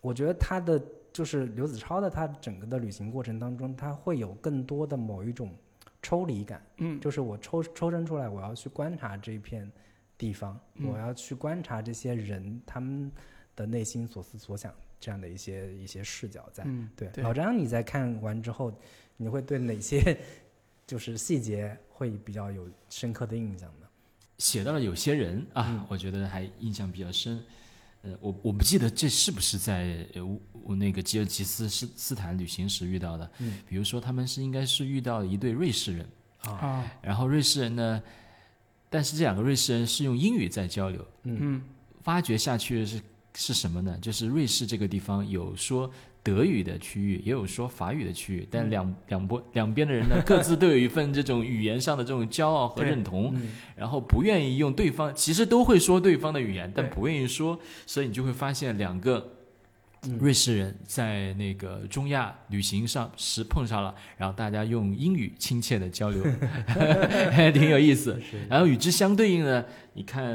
[0.00, 0.82] 我觉得他的
[1.12, 5.54] 就是刘子超的他整个的旅行过程当中，他会有更多的某一种
[6.00, 7.00] 抽离感，嗯。
[7.00, 9.70] 就是我抽抽身出来，我要去观察这一片
[10.16, 10.88] 地方，嗯。
[10.88, 13.10] 我要去观察这些人他们
[13.54, 16.64] 的内心所思所想这样的一些一些视角在。
[16.96, 17.10] 对。
[17.22, 18.72] 老张，你在看完之后，
[19.16, 20.16] 你会对哪些
[20.92, 23.88] 就是细节会比较有深刻的印象的？
[24.36, 27.42] 写到了有些人啊，嗯我觉得还印象比较深。
[28.02, 33.30] 呃，我我不记得这是不是在呃我我那个吉尔吉斯斯斯坦旅行时遇到的。
[33.38, 36.06] 嗯，比如说他们是应该是遇到一对瑞士人，
[36.40, 38.02] 啊，然后瑞士人呢，
[38.90, 41.02] 但是这两个瑞士人是用英语在交流。
[41.22, 41.62] 嗯
[42.04, 43.00] 挖掘下去是
[43.34, 43.96] 是什么呢？
[44.00, 45.90] 就是瑞士这个地方有说
[46.22, 59.18] 德语的区域，也有说法语的区域，但两两波两边的人呢， 各自都有一份这种语言上的这种骄傲和认同，嗯然后不愿意用对方，其实都会说对方的语言，但不愿意说，所以你就会发现两个。
[59.18, 66.24] 嗯瑞士人在那个中亚旅行上时碰上了，然后大家用英语亲切的交流，
[67.54, 68.18] 挺有意思。
[68.28, 70.26] 是然后与之相对应的，你看，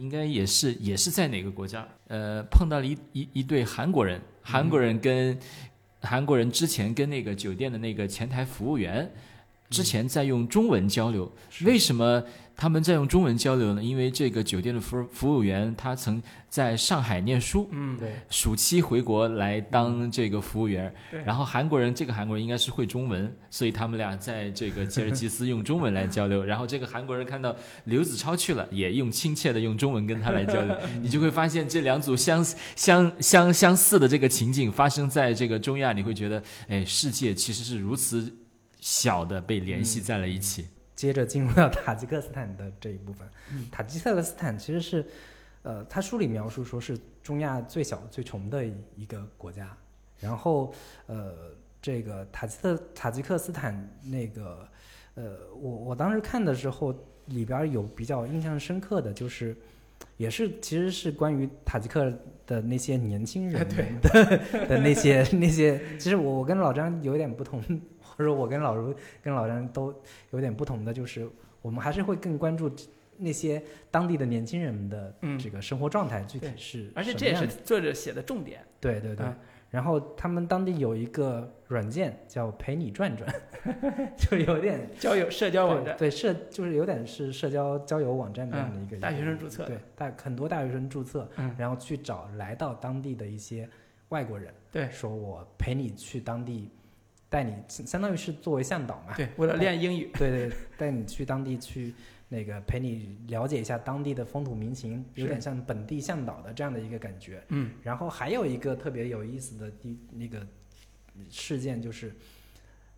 [0.00, 1.86] 应该也是也是在哪个国家？
[2.08, 5.38] 呃，碰到了一一一对韩国人，韩国人跟、
[6.00, 9.12] 韩国人之前跟那个酒店的那个前台服务员，
[9.68, 11.30] 之前在用中文交流，
[11.66, 12.24] 为什么
[12.60, 13.82] 他们在用中文交流呢？
[13.82, 26.44] 因为这个酒店的服服务员他曾在上海念书，嗯，对，暑期回国来当这个服务员，对然后韩国人这个韩国人应该是会中文，所以他们俩在这个吉尔吉斯用中文来交流。
[26.44, 30.76] 然后这个韩国人看到刘子超去了，也用亲切的用中文跟他来交流。
[31.00, 32.44] 你就会发现这两组相
[32.76, 38.30] 相相相似的这个情景发生在这个中亚，你会觉得，哎，世界其实是如此
[38.80, 40.66] 小的被联系在了一起。
[41.00, 43.26] 接着进入到塔吉克斯坦的这一部分。
[43.54, 45.06] 嗯塔吉克斯坦其实是，
[45.62, 48.62] 呃，他书里描述说是中亚最小最穷的
[48.94, 49.74] 一个国家。
[50.18, 50.74] 然后，
[51.06, 53.74] 呃，这个塔吉特塔吉克斯坦
[54.04, 54.68] 那个，
[55.14, 56.94] 呃，我我当时看的时候，
[57.28, 59.56] 里边有比较印象深刻的就是，
[60.18, 62.12] 也是其实是关于塔吉克
[62.46, 67.62] 的那些年轻人对的的那些那些，其实我我跟老张有点不同，
[68.20, 69.94] 或者我跟老卢跟老张都
[70.30, 71.26] 有点不同的，就是
[71.62, 72.70] 我们还是会更关注
[73.16, 78.60] 那些当地的年轻人们的嗯这个生活状态具体对是而且这也是作者写的重点。
[78.78, 79.24] 对对对。
[79.24, 79.36] 啊
[79.70, 83.32] 然后他们当地有一个软件叫“陪你转转”，
[84.18, 93.68] 就有点 交友社交网站，对对社就是有点是社交交友网站这样的一个、嗯大学生注册对大很多大学生注册，嗯然后去找来到当地的一些
[94.08, 96.68] 外国人，对说我陪你去当地，
[97.30, 101.94] 带你相当于是作为向导嘛， 对，为了练英语，对对，带你去当地去
[102.28, 107.42] 那个陪你了解一下当地的风土民情，有点像本地向导的这样的一个感觉。
[107.48, 110.44] 嗯然后还有一个特别有意思的地那个
[111.30, 112.14] 事件就是，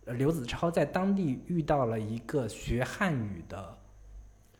[0.05, 3.77] 呃刘子超在当地遇到了一个学汉语的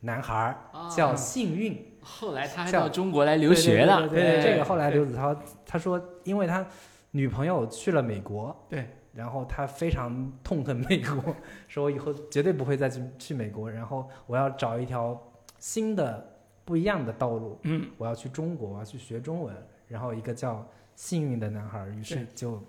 [0.01, 1.83] 男孩儿，叫幸运。
[2.05, 5.33] 后来他还到中国来留学了，对对对对对这个后来刘子超
[5.65, 6.65] 他说，因为他
[7.11, 11.35] 女朋友去了美国，对，然后他非常痛恨美国，
[11.67, 15.21] 说我以后绝对不会再去去美国，然后我要找一条
[15.59, 19.55] 新的不一样的道路，嗯，我要去中国，我要去学中文。
[19.87, 22.59] 然后一个叫幸运的男孩儿，于是就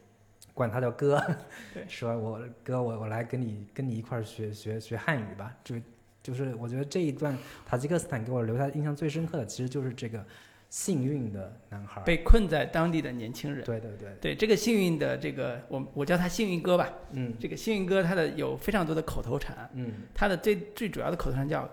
[0.52, 1.18] 管他叫哥
[1.72, 5.56] 对， 说我哥我我来跟你跟你一块儿学学学汉语吧。
[5.64, 5.76] 就
[6.22, 7.34] 就是我觉得这一段
[7.64, 10.22] 塔吉克斯坦给我留下印象最深刻的，其实就是这个
[10.74, 12.02] 幸运的男孩。
[12.02, 13.64] 被困在当地的年轻人。
[13.64, 16.92] 对对对，对这个幸运的这个，我我叫他幸运哥吧。
[17.12, 21.70] 嗯这个幸运哥他的有非常多的口头禅，嗯他的最最主要的口头禅叫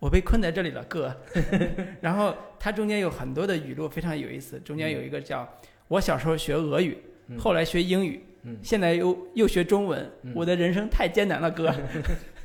[0.00, 1.16] 我被困在这里了，哥。
[2.02, 5.48] 然后他中间有很多的语录非常有意思，中间有一个叫
[5.86, 11.72] “我小时候学俄语，嗯后来学英语，嗯现在又又学中文，嗯我的人生太艰难了，哥。”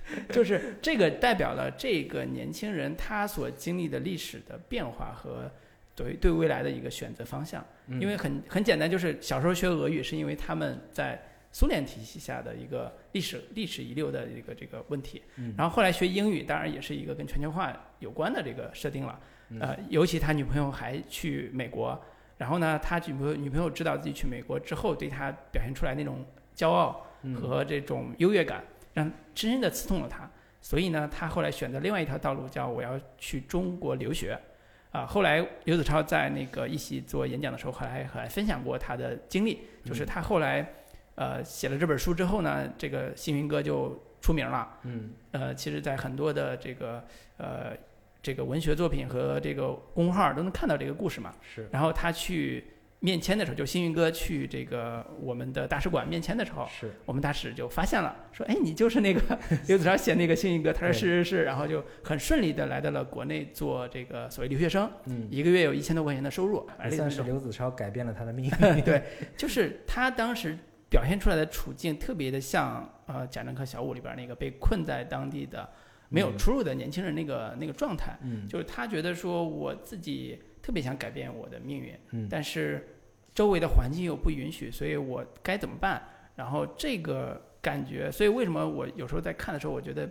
[0.29, 5.51] 就是这个代表了这个年轻人他所经历的历史的变化和
[6.03, 7.65] 对对未来的一个选择方向。
[7.87, 11.21] 嗯因为很很简单，就是小时候学俄语是因为他们在
[11.51, 15.21] 苏联体系下的一个历史历史遗留的一个这个问题。
[15.37, 19.19] 嗯然后后来学英语，当然也是一个跟全球化有关的这个设定了。
[19.49, 21.99] 嗯呃，尤其他女朋友还去美国，
[22.37, 26.23] 然后呢，他女朋友女朋友知道自己去美国之后，对他表现出来那种
[26.55, 30.29] 骄傲嗯和这种优越感，让深深的刺痛了他。
[30.61, 34.37] 所以呢，他后来选择另外一条道路，叫我要去中国留学。
[34.91, 40.67] 啊，后来刘子超在那个一席做演讲的时候，还还分享过他的经历，就是他后来，
[41.15, 44.67] 呃，写了这本书之后呢，这个幸运哥就出名了。
[44.83, 47.03] 嗯呃，其实，在很多的这个
[47.37, 47.77] 呃
[48.21, 51.33] 这个文学作品和这个公号都能看到这个故事嘛。
[51.41, 52.65] 是然后他去
[53.01, 59.21] 面签的时候，就幸运哥去这个我们的大使馆面签的时候，是我们大使就发现了，说：“哎，你就是那个
[59.67, 68.51] 刘子超写那个幸运哥。”他说：“是是是。”然后就很顺利的来到了国内做这个所谓留学生，嗯，一个月有一千多块钱的收入，也算是刘子超改变了他的命运。
[68.83, 69.03] 对，
[69.37, 70.57] 就是他当时
[70.89, 75.69] 表现出来的处境特别的像呃《贾樟柯小五》里边那个被困在当地的
[76.09, 82.87] 没有嗯出路的年轻人那个那个状态，嗯就是他觉得说我自己特别想改变我的命运，嗯但是
[83.33, 85.99] 周围的环境又不允许，所以我该怎么办？
[86.35, 90.07] 然后这个感觉，所以为什么我有时候在看的时候，我觉得，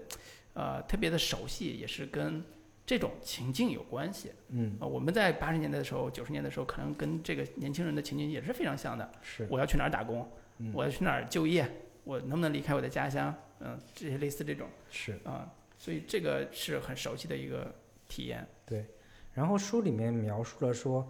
[0.55, 2.43] 呃，特别的熟悉，也是跟
[2.85, 4.33] 这种情境有关系。
[4.49, 9.09] 嗯呃，我们在八十年代的时候、九十年代的时候，可能跟这个年轻人的情境也是非常像的。
[9.23, 10.29] 是我要去哪儿打工？
[10.59, 11.71] 嗯我要去哪儿就业？
[12.03, 13.33] 我能不能离开我的家乡？
[13.61, 15.17] 嗯、这些类似这种是。
[15.23, 15.49] 啊、
[15.79, 17.73] 所以这个是很熟悉的一个
[18.09, 18.45] 体验。
[19.39, 21.09] 然后书里面描述了说，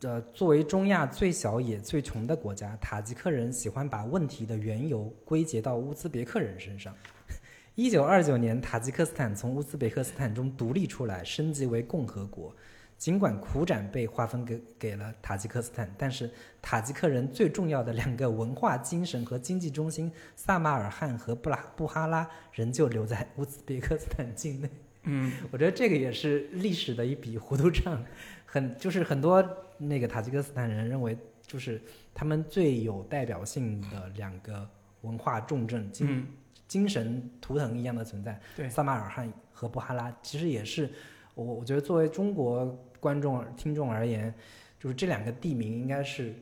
[0.00, 6.92] 呃，作为中亚最小也最穷的国家，塔吉克人喜欢把问题的缘由归结到乌兹别克人身上。
[7.76, 12.52] 一九二九年，塔吉克斯坦从乌兹别克斯坦中独立出来，升级为共和国。
[12.96, 16.28] 尽管苦展被划分给给了塔吉克斯坦，但是
[16.60, 24.68] 塔吉克人最重要的两个文化精神和经济中心萨马尔汗和布拉布哈拉仍旧留在乌兹别克斯坦境内。
[25.08, 28.04] 嗯， 我觉得这个也是历史的一笔糊涂账，
[28.44, 29.42] 很 就是很多
[29.78, 31.80] 那个塔吉克斯坦人认为，就是
[32.14, 34.68] 他们最有代表性的两个
[35.00, 36.26] 文化重镇，精、嗯，
[36.66, 38.68] 精神图腾一样的存在，对。
[38.68, 40.90] 萨马尔罕和布哈拉，其实也是
[41.34, 42.66] 我我觉得作为中国
[43.00, 44.32] 观众听众而言，
[44.78, 46.34] 就是这两个地名应该是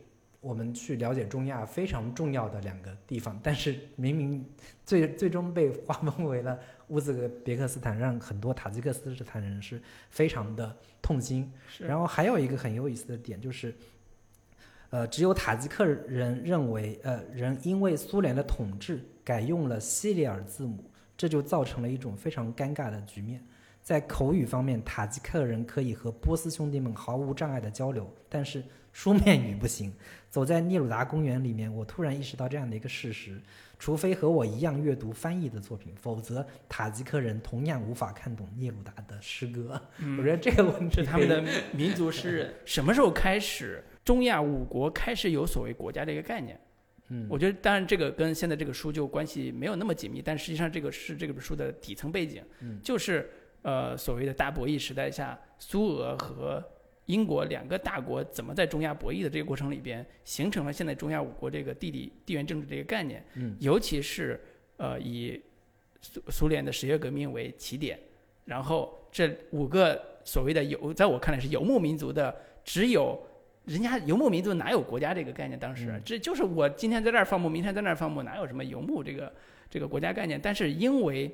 [0.46, 4.46] 我们去了解中亚非常重要的两个地方，但是明明
[4.84, 11.52] 最 最终被划分为了乌兹别克斯坦，让很多塔吉克斯坦人是非常的痛心。
[11.80, 13.74] 然后还有一个很有意思的点就是，
[14.90, 23.44] 呃，只有塔吉克人认为，呃，人因为苏联的统治改用了西里尔字母，这就造成了一种非常尴尬的局面。
[23.82, 29.92] 在口语方面，塔吉克人可以和波斯兄弟们毫无障碍的交流，但是书面语不行。
[30.36, 33.40] 走在聂鲁达公园里面，我突然意识到这样的一个事实：
[33.78, 39.80] 除非和我一样阅读翻译的作品，否则塔吉克人同样无法看懂聂鲁达的诗歌。
[39.96, 42.54] 嗯我觉得这个问题是他们的民族诗人。
[42.66, 46.60] 什么时候开始中亚五国开始有所谓国家这个概念？
[47.08, 53.30] 嗯，我觉得，当然这个跟现在这个书就关系没有那么紧密，但实际上这个是这本书的底层背景，嗯就是
[53.62, 56.62] 呃所谓的大博弈时代下，苏俄和
[57.06, 63.24] 英国两个大国怎么在中亚博弈的这个过程里边，形成了现在中亚五国这个地理地缘政治这个概念。
[63.34, 64.40] 嗯尤其是
[64.76, 65.40] 呃以
[66.00, 67.98] 苏苏联的十月革命为起点，
[68.44, 72.34] 然后这五个所谓的游，在我看来是游牧民族的，
[72.64, 73.18] 只有
[73.64, 75.58] 人家游牧民族哪有国家这个概念？
[75.58, 79.32] 当时、嗯这就是我今天在这儿放牧，明天在那儿放牧，哪有什么游牧这个
[79.70, 80.40] 这个国家概念？
[80.40, 81.30] 但是因为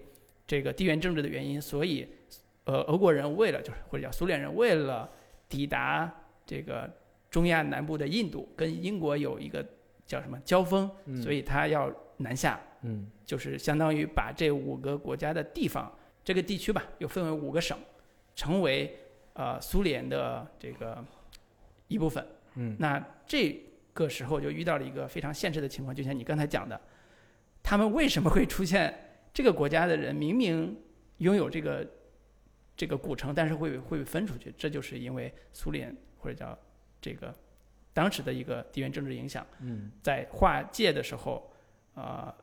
[0.47, 2.07] 这个地缘政治的原因，所以
[2.65, 5.11] 呃俄国人为了就是或者叫苏联人为了
[5.53, 6.11] 抵达
[6.47, 6.91] 这个
[7.31, 9.63] 中亚南部的印度，跟英国有一个
[10.07, 11.21] 叫什么交锋，嗯。
[11.21, 13.07] 所以他要南下，嗯。
[13.27, 15.93] 就是相当于把这五个国家的地方，
[16.25, 17.79] 这个地区吧，又分为五个省，
[18.35, 18.97] 成为
[19.35, 21.05] 呃苏联的这个
[21.89, 22.27] 一部分。
[22.55, 22.75] 嗯。
[22.79, 23.55] 那这
[23.93, 26.81] 个时候就遇到了一个非常现实的情况，就像你刚才讲的，
[27.63, 28.95] 他们为什么会出现
[29.35, 30.75] 这个国家的人明明
[31.19, 31.87] 拥有这个
[32.77, 34.53] 这个古城，但是会会被分出去？
[34.57, 36.59] 这就是因为苏联或者叫
[37.01, 37.35] 这个
[37.93, 39.47] 当时的一个地缘政治影响。
[39.61, 41.53] 嗯在划界的时候，
[41.95, 42.35] 呃，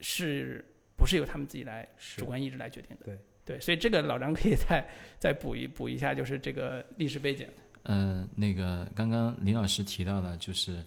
[0.00, 0.64] 是
[0.96, 3.06] 不是由他们自己来主观意志来决定的？
[3.06, 4.86] 对对，所以这个老张可以再
[5.18, 7.46] 再补一补一下，就是这个历史背景。
[7.82, 10.82] 呃，那个刚刚林老师提到的，就是，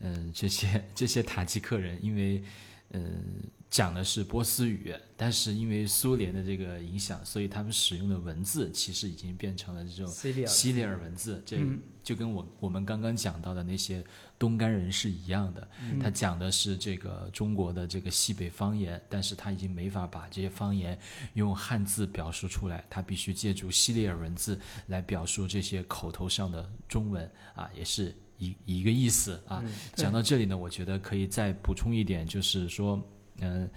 [0.00, 2.42] 嗯、这些这些塔吉克人，因为，
[2.90, 3.24] 嗯、
[3.72, 10.06] 讲的是波斯语，但是因为苏联的这个影响，所以他们使用的文字其实已经变成了这种
[10.46, 14.04] 西里尔文字，这嗯就跟我我们刚刚讲到的那些
[14.38, 15.66] 东干人是一样的。
[15.98, 20.98] 他讲的是这个中国的这个西北方言，但是他已经没法把这些方言
[21.32, 29.64] 用汉字表述出来，他必须借助西里尔文字来表述这些口头上的中文啊，也是一一个意思啊。
[29.94, 33.00] 讲到这里呢，我觉得可以再补充一点，就是说，
[33.40, 33.70] 嗯、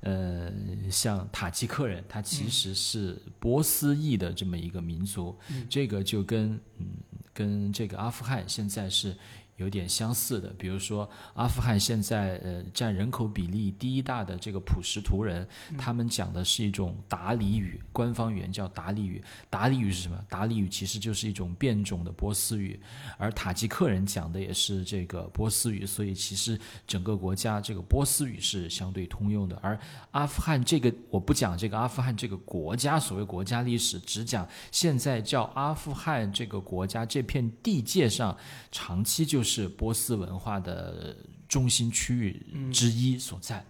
[0.00, 0.52] 呃，
[0.90, 5.36] 像塔吉克人，他其实是波斯裔的这么一个民族，
[5.68, 6.86] 这个就跟嗯
[7.32, 9.16] 跟这个阿富汗现在是
[9.58, 10.48] 有点相似的。
[10.58, 15.46] 比如说，阿富汗现在呃占人口比例第一大的这个普什图人，
[15.76, 19.22] 他们讲的是一种达里语，官方语言叫达里语。
[19.50, 20.18] 达里语是什么？
[20.28, 22.80] 达里语其实就是一种变种的波斯语，
[23.18, 29.58] 而塔吉克人讲的也是这个波斯语，所以其实整个国家这个波斯语是相对通用的。
[29.60, 29.78] 而
[30.12, 38.36] 阿富汗这个我不讲这个阿富汗这个国家所谓国家历史，只讲现在叫阿富汗这个国家这片地界上
[38.70, 41.16] 长期就是波斯文化的
[41.48, 43.64] 中心区域之一所在。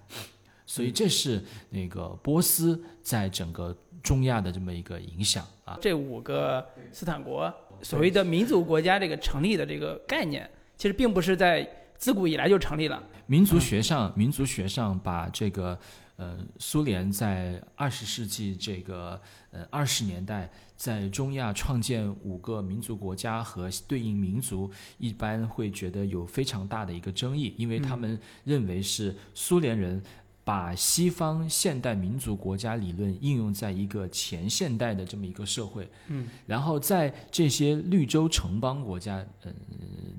[0.66, 5.79] 所以这是那个波斯在整个中亚的这么一个影响啊。
[5.81, 7.51] 这五个斯坦国
[7.83, 11.66] 所谓的民族国家这个成立的这个概念，其实并不是在
[11.97, 13.03] 自古以来就成立了。
[13.26, 15.79] 民族学上，民族学上把这个
[16.16, 19.18] 呃苏联在二十世纪这个
[19.51, 30.03] 呃二十年代在中亚创建五个民族国家和对应民族，一般会觉得有非常大的一个争议，因为他们认为是苏联人。
[30.44, 39.53] 把西方现代民族国家理论应用在一个前现代的这么一个社会，嗯，然后在这些绿洲城邦国家，呃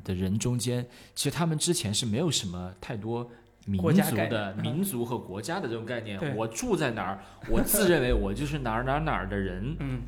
[0.04, 3.28] 的人中间，其实他们之前是没有什么太多
[3.70, 6.36] 民族的民族和国家的这种概对念。
[6.36, 9.76] 我住在哪儿， 我自认为我就是哪儿哪儿哪儿的人。
[9.80, 10.02] 嗯，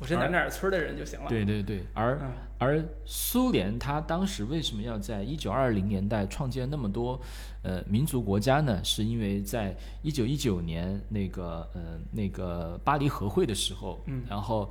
[0.00, 1.28] 我是哪儿哪儿村儿的人就行了。
[1.28, 7.20] 对对对，而嗯而苏联它当时为什么要在一九二零年代创建那么多
[7.62, 8.82] 呃民族国家呢？
[8.82, 14.68] 是因为在一九一九年那个呃那个巴黎和会的时候，嗯然后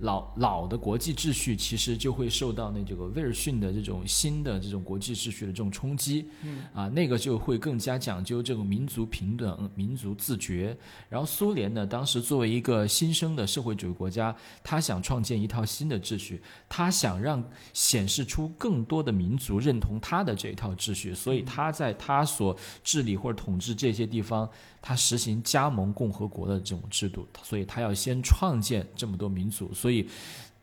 [0.00, 10.76] 老老的国际秩序其实就会受到那这个威尔逊的这种新的这种国际秩序的这种冲击，嗯啊，那个就会更加讲究这种民族平等、民族自觉。
[11.08, 17.42] 然后苏联呢，当时作为一个新生的社会主义国家，他想创建一套新的秩序，他想让
[17.72, 24.48] 显示出更多的民族认同他的这一套秩序，所以他在他所治理或者统治这些地方，
[24.82, 30.08] 他实行加盟共和国的这种制度，所以他要先创建这么多民族，所以。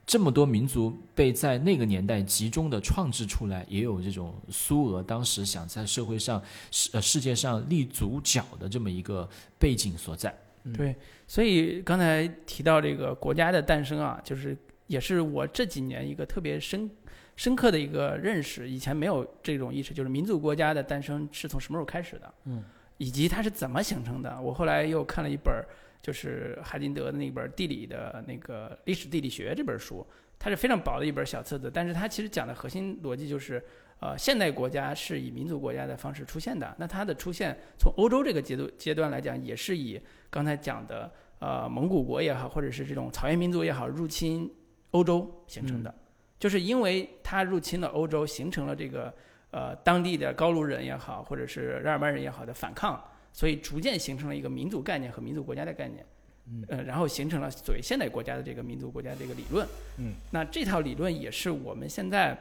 [0.09, 6.41] 这么多民族被在那个年代集中的创制出来，也有这种苏俄当时想在社会上、
[6.71, 10.33] 世呃世界上立足脚的这么一个背景所在。
[10.73, 10.95] 对，
[11.27, 14.57] 所以刚才提到这个国家的诞生啊，就是
[14.87, 16.89] 也是我这几年一个特别深
[17.35, 22.63] 深刻的一个认识，以前没有这种意识，就是民族国家的诞生是从什么时候开始的，嗯，
[22.97, 24.39] 以及它是怎么形成的。
[24.41, 25.65] 我后来又看了一本儿，
[26.01, 30.05] 就是海金德的那本地理的那个历史地理学这本书，
[30.37, 33.63] 它是非常薄的一本小册子，但是它其实讲的核心逻辑就是。
[33.99, 36.71] 呃，现代国家是以民族国家的方式出现的。
[36.77, 44.53] 那它的出现，从欧洲这个阶段阶段来讲，也是以刚才讲的呃蒙古国也好，或者是这种草原民族也好，入侵
[44.91, 45.91] 欧洲形成的。
[46.37, 49.11] 就是因为它入侵了欧洲，形成了这个
[49.51, 56.05] 呃当地的高卢人也好，或者是日耳曼人也好的反抗，所以逐渐形成了一个民族概念和民族国家的概念。
[56.49, 59.67] 嗯呃，然后形成了所谓现代国家的这个民族国家这个理论。
[59.97, 62.37] 嗯，那这套理论也是我们现在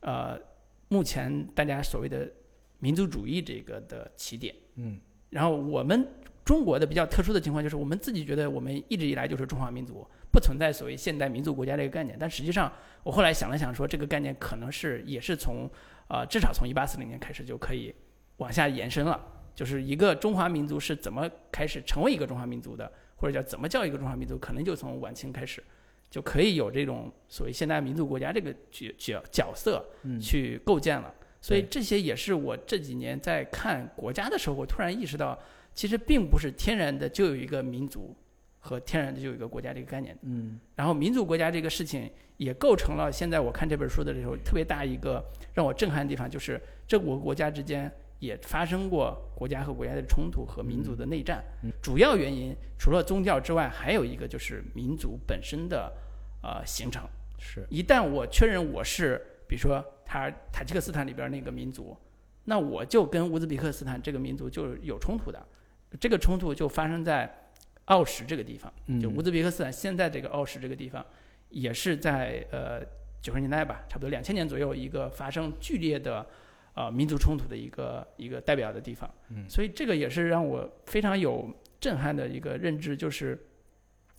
[0.00, 0.38] 呃
[0.88, 2.26] 目前大家所谓的
[2.78, 4.54] 民族主义这个的起点。
[4.76, 4.98] 嗯
[5.28, 6.08] 然后我们
[6.42, 12.16] 中国的比较特殊的情况就是，我们自己觉得我们一直以来就是中华民族，不存在所谓现代民族国家这个概念。
[12.18, 12.72] 但实际上，
[13.04, 15.70] 我后来想了想，说这个概念可能是也是从
[16.10, 17.94] 呃至少从一八四零年开始就可以
[18.36, 19.18] 往下延伸了。
[19.54, 25.62] 就是一个中华民族是怎么开始成为一个中华民族的，或者叫怎么叫一个中华民族，可能就从晚清开始
[26.08, 31.12] 就可以有这种所谓现代民族国家这个角角角色嗯，去构建了。
[31.42, 35.38] 所以这些也是我这几年在看国家的时候，我突然意识到，
[35.74, 38.16] 其实并不是天然的就有一个民族
[38.60, 40.16] 和天然的就有一个国家这个概念。
[40.22, 51.42] 嗯然后民族国家这个事情也构成了现在我看这本书的时候特别大一个让我震撼的地方，就是这五个国家之间也发生过国家和国家的冲突和民族的内战。
[51.64, 55.92] 嗯主要原因除了宗教之外，还有一个就是民族本身的
[56.42, 57.02] 呃形成。
[57.38, 59.18] 是一旦我确认我是，
[59.48, 61.96] 比如说他塔吉克斯坦里边那个民族，
[62.44, 65.42] 那我就跟乌兹别克斯坦这个民族就有冲突的。
[65.98, 67.39] 这个冲突就发生在
[67.90, 71.04] 奥什这个地方，嗯就乌兹别克斯坦现在这个奥什这个地方，
[71.48, 72.80] 也是在呃
[73.20, 76.24] 九十年代吧，差不多两千年左右一个发生剧烈的
[76.74, 79.12] 呃民族冲突的一个一个代表的地方。
[79.30, 83.36] 嗯所以这个也是让我非常有震撼的一个认知，就是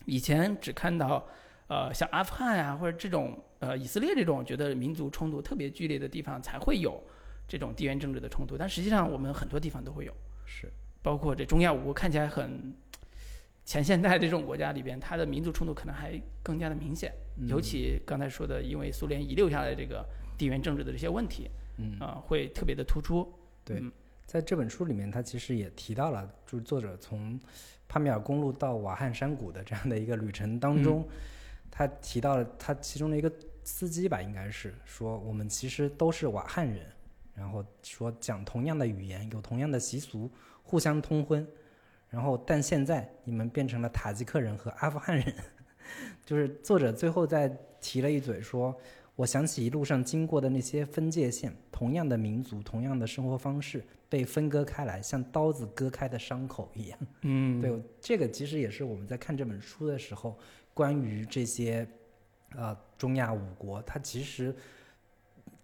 [0.06, 1.26] 以前只看到
[1.68, 7.02] 呃像阿富汗呀、或者这种呃以色列这种觉得民族冲突特别剧烈的地方才会有
[7.48, 10.14] 这种地缘政治的冲突，但实际上我们很多地方都会有。
[10.46, 10.70] 是
[11.02, 12.76] 包括这中亚五国看起来很
[13.72, 17.14] 前现代这种国家里边，它的民族冲突可能还更加的明显。
[17.38, 20.06] 嗯尤其刚才说的，因为苏联遗留下来这个
[20.38, 23.32] 地缘政治的这些问题，嗯啊、会特别的突出。
[23.64, 23.90] 对嗯
[24.26, 27.40] 在这本书里面，他其实也提到了，就是作者从
[27.88, 31.08] 帕米尔公路到瓦汉山谷的这样的一个旅程当中，
[31.70, 33.32] 他提到了他其中的一个
[33.64, 36.86] 司机吧，应该是说我们其实都是瓦汉人，
[37.34, 40.30] 然后说讲同样的语言，有同样的习俗，
[40.62, 41.48] 互相通婚，
[42.12, 45.34] 然后但现在你们变成了塔吉克人和阿富汗人，
[46.24, 48.78] 就是作者最后再提了一嘴说。
[49.18, 56.98] 我想起一路上经过的那些分界线，同样的民族，同样的生活方式被分割开来，像刀子割开的伤口一样。
[57.22, 60.40] 嗯， 对，这个其实也是我们在看这本书的时候，
[60.74, 61.88] 关于这些
[62.56, 64.56] 呃中亚五国，它其实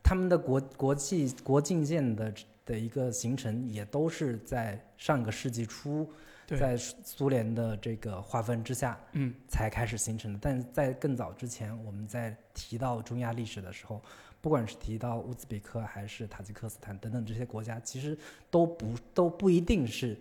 [0.04, 2.34] 他们的国国际国境线的
[2.64, 6.12] 的一个形成，也都是在上个世纪初，对
[6.56, 10.40] 在苏苏联的这个划分之下，嗯，才开始形成的。
[10.42, 14.02] 但是在更早之前，我们在提到中亚历史的时候，
[14.40, 18.18] 不管是提到乌兹别克还是塔吉克斯坦等等这些国家，其实
[18.50, 20.18] 都不都不一定是，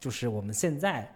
[0.00, 1.06] 就是我们现在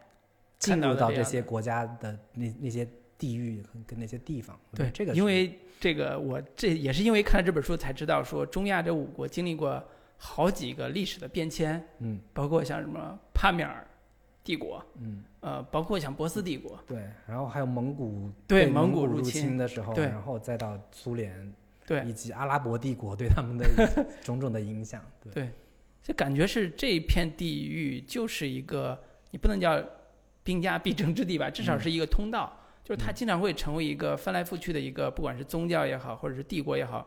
[0.58, 2.86] 进看到入到这些国家的那那些
[3.16, 4.58] 地域跟那些地方。
[4.74, 9.82] 对，这个因为这个我这也是因为看了这本书才知道，说中亚这五国经历过
[10.18, 13.86] 好几个历史的变迁，嗯包括像什么帕米尔
[14.46, 21.52] 帝国，嗯呃，包括像波斯帝国，对，然后还有蒙古对蒙古入侵的时候，对然后再到苏联
[21.84, 23.66] 对以及阿拉伯帝国对他们的
[24.22, 25.04] 种种的影响。
[25.20, 25.50] 对对，
[26.02, 28.96] 就感觉是这一片地域就是一个，
[29.32, 29.82] 你不能叫
[30.44, 37.06] 兵家必争之地吧，至少是一个通道，就是它经常会成为一个翻来覆去的一个，不管是宗教也好，或者是帝国也好，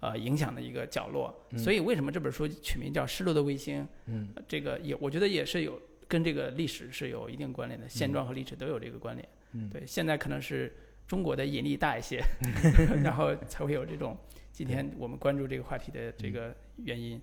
[0.00, 1.34] 呃，影响的一个角落。
[1.50, 3.82] 嗯所以为什么这本书取名叫《失落的卫星》？
[4.06, 9.28] 嗯呃这个也我觉得也是有跟这个历史是有一定关联的，现状和历史都有这个关联。
[9.52, 10.74] 嗯对，现在可能是
[11.06, 12.22] 中国的引力大一些，
[13.02, 14.16] 然后才会有这种
[14.52, 17.20] 今天我们关注这个话题的这个原因。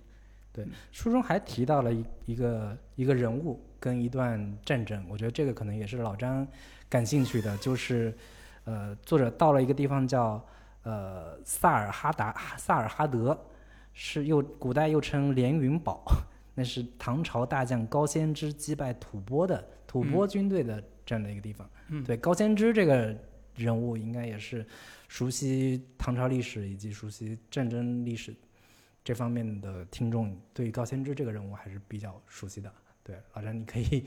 [0.52, 6.46] 对，书中还提到了一一个一个人物跟一段战争，我觉得这个可能也是老张
[6.88, 8.16] 感兴趣的，就是
[8.64, 10.44] 呃，作者到了一个地方叫
[10.84, 13.36] 呃萨尔哈达萨尔哈德，
[13.92, 16.04] 是又古代又称连云堡，
[16.54, 21.68] 那是唐朝大将高仙芝击败吐蕃的吐蕃军队的这样的一个地方。
[21.88, 23.16] 嗯对，高仙芝这个
[23.54, 24.66] 人物应该也是
[25.08, 28.34] 熟悉唐朝历史以及熟悉战争历史
[29.02, 32.72] 这方面的听众，对于高仙芝这个人物还是比较熟悉的。
[33.02, 34.06] 对，老张，你可以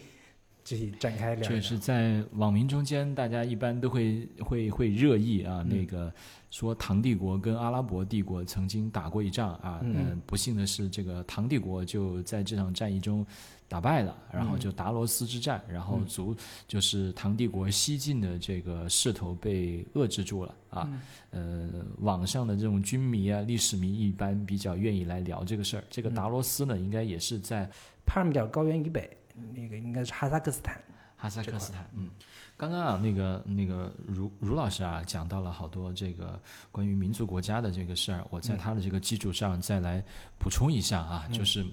[0.68, 1.50] 具体展开聊一聊。
[1.50, 5.70] 就是在网民中间，大家一般都会会会热议啊，嗯。
[5.70, 6.14] 那个
[6.52, 9.96] 说唐帝国跟阿拉伯帝国曾经打过一仗啊，嗯。
[9.98, 13.26] 嗯，不幸的是，这个唐帝国就在这场战役中
[13.70, 16.06] 打败了，然后就达罗斯之战，然后嗯。
[16.06, 16.36] 足
[16.68, 20.90] 就是唐帝国西进的这个势头被遏制住了啊。
[21.32, 21.72] 嗯。
[21.72, 25.84] 呃，网上的这种军迷啊、历史迷一般比较愿意来聊这个事儿。
[25.90, 26.14] 这个嗯。
[26.14, 27.70] 达罗斯呢，应该也是在
[28.06, 29.10] 帕米尔高原以北，
[29.54, 30.82] 那个应该是哈萨克斯坦。
[31.16, 32.12] 哈萨克斯坦，嗯，
[32.56, 36.40] 刚刚啊，那个那个茹茹老师啊，讲到了好多这个
[36.72, 40.04] 关于民族国家的这个事儿，我在他的这个基础上再来
[40.38, 41.66] 补充一下啊，就是。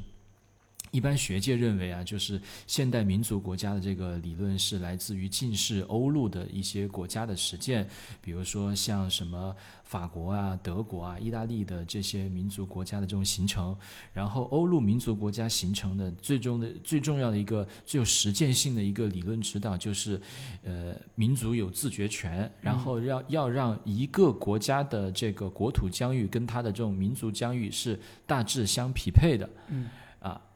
[0.94, 7.84] 一般学界认为啊，就是现代民族国家的这个理论是来自于近世欧陆的一些国家的实践，
[8.20, 9.52] 比如说像什么
[9.82, 13.76] 法国啊、德国啊、意大利的这些民族国家的这种形成，
[14.12, 20.20] 然后欧陆民族国家形成的最终的最重要的一个最有实践性的一个理论指导就是，
[20.62, 27.98] 呃，民族有自觉权，然后要要让一个国家的这个国土疆域跟它的这种民族疆域是
[28.28, 29.50] 大致相匹配的。
[29.70, 29.88] 嗯。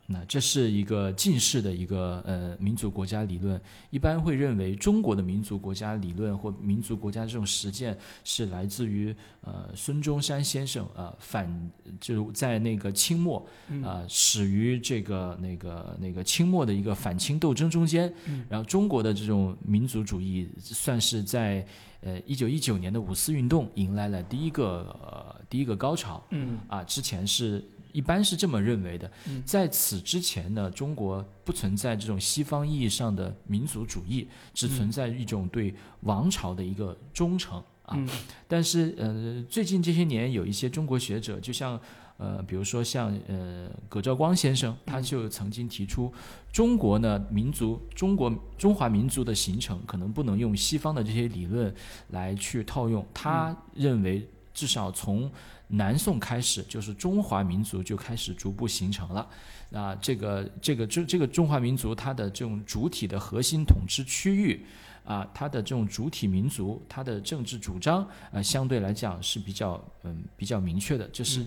[0.09, 3.61] 啊，那这是一个近世的一个呃民族国家理论，
[3.91, 11.71] 一般会认为中国的民族国家理论或民族国家这种实践是来自于呃孙中山先生啊、呃、反
[12.01, 13.39] 就在那个清末
[13.83, 18.13] 啊、呃、始于这个那个那个清末的一个反清斗争中间，
[18.49, 21.67] 然后中国的这种民族主义算是在
[22.01, 27.63] 呃一九一九年的五四运动迎来了第一个呃第一个高潮，嗯啊之前是。
[27.99, 29.11] 一般是这么认为的。
[29.27, 37.97] 嗯，在此之前呢，中国不存在这种西方意义上的民族主义，只存在一种对王朝的一个忠诚啊。
[37.97, 38.09] 嗯。
[38.47, 41.81] 但是呃，最近这些年有一些中国学者，就像
[42.19, 46.13] 呃，比如说像呃葛兆光先生，他就曾经提出，
[46.53, 51.75] 中国呢民族中国中华民族的形成可能不能用西方的这些理论
[52.11, 55.29] 来去套用，他认为至少从
[55.69, 59.29] 南宋开始，就是中华民族就开始逐步形成了。
[59.71, 64.65] 那这个这个这这个中华民族它的这种主体的核心统治区域
[65.05, 71.47] 啊，它的这种主体民族，它的政治主张啊，相对来讲是比较嗯比较明确的，这是。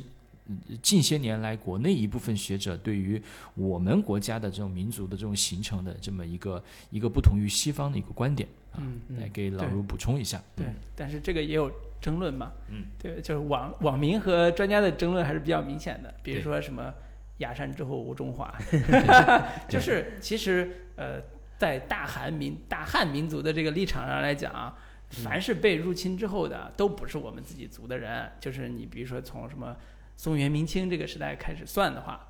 [0.82, 3.22] 近些年来，国内一部分学者对于
[3.54, 8.84] 我们国家的这种民族的这种形成的这么一个一个不同于西方的一个观点啊，
[9.18, 10.44] 来给老卢补充一下。
[10.54, 11.72] 对，但是这个也有
[12.02, 12.52] 争论嘛。
[12.70, 16.14] 嗯，对，就是网网民和专家的争论还是比较明显的。
[16.24, 16.94] 比如说什么
[17.38, 18.54] “崖山之后无中华”，
[19.70, 21.22] 就是其实呃，
[21.58, 24.78] 在大韩民大汉民族的这个立场上来讲啊，
[25.10, 28.32] 凡是被入侵之后的，都不是我们自己族的人。
[28.40, 29.76] 就是你比如说从什么
[30.18, 32.28] 宋元明清这个时代开始算的话，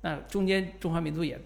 [0.00, 1.38] 那中间中华民族也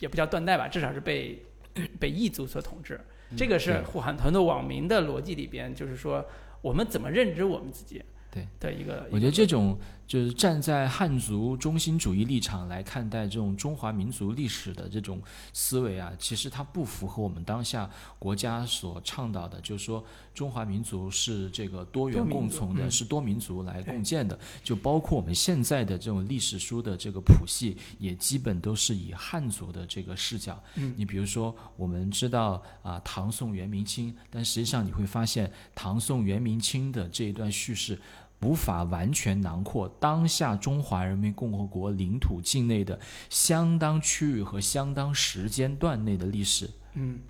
[0.00, 1.42] 也不叫断代吧，至少是被
[2.00, 3.00] 被异族所统治。
[3.36, 6.24] 这个是对护航团的网民的逻辑里边，就是说
[6.66, 8.02] 我们怎么认知我们自己？
[8.30, 9.08] 对的一个。
[9.10, 15.20] 我觉得这种就是站在汉族中心主义立场来看待这种中华民族历史的这种
[15.52, 24.38] 思维啊，其实它不符合我们当下国家所倡导的，就是说中华民族是这个多元共存的，嗯是多民族来共建的。
[24.62, 30.62] 就包括我们现在的这种历史书的这个谱系，也基本都是以汉族的这个视角。
[30.76, 37.98] 嗯你比如说，我们知道啊，唐宋元明清，但实际上你会发现，唐宋元明清的这一段叙事。
[38.42, 43.00] 无法完全囊括当下中华人民共和国领土境内的
[43.30, 46.70] 相当区域和相当时间段内的历史。
[46.94, 47.20] 嗯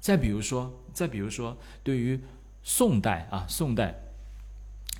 [0.00, 2.18] 再比如说，再比如说，对于
[2.62, 3.92] 宋代啊，宋代，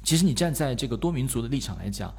[0.02, 2.12] 其实你站在这个多民族的立场来讲，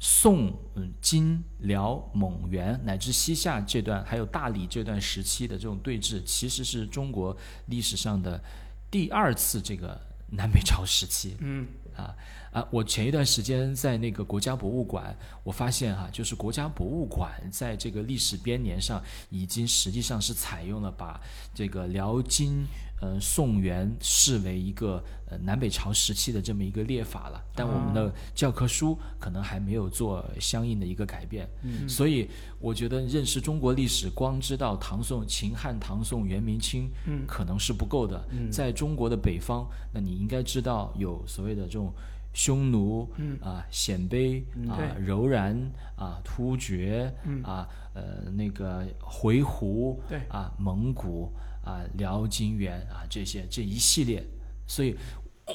[0.00, 7.34] 宋、嗯、金、辽、蒙、元乃至西夏这段，还有大理这段时期的这种对峙，其实是中国
[7.66, 8.42] 历史上的
[8.90, 9.98] 第二次这个
[10.30, 11.36] 南北朝时期。
[11.38, 12.14] 嗯啊
[12.52, 12.68] 啊！
[12.70, 21.20] 我前一段时间在那个国家博物馆，我发现哈、就是国家博物馆在这个历史编年上，已经实际上是采用了把
[21.54, 22.66] 这个辽金、
[23.02, 31.48] 呃宋元视为一个呃南北朝时期的这么一个列法了，但我们的教科书可能还没有做相应的一个改变。
[31.62, 31.88] 嗯。
[31.88, 32.30] 所以
[32.60, 37.24] 我觉得认识中国历史，光知道唐宋、秦汉、唐宋、元、明清，嗯。
[37.26, 38.24] 可能是不够的。
[38.52, 41.92] 在中国的北方，那你应该知道有所谓的这种
[42.32, 43.36] 匈奴、嗯。
[43.40, 45.60] 啊、鲜卑、啊、柔然、
[45.96, 47.42] 啊、突厥、嗯。
[47.42, 50.20] 啊、呃那个回鹘、对。
[50.28, 51.32] 啊、蒙古、
[51.64, 54.22] 啊、辽、金、元啊这些这一系列，
[54.66, 54.96] 所以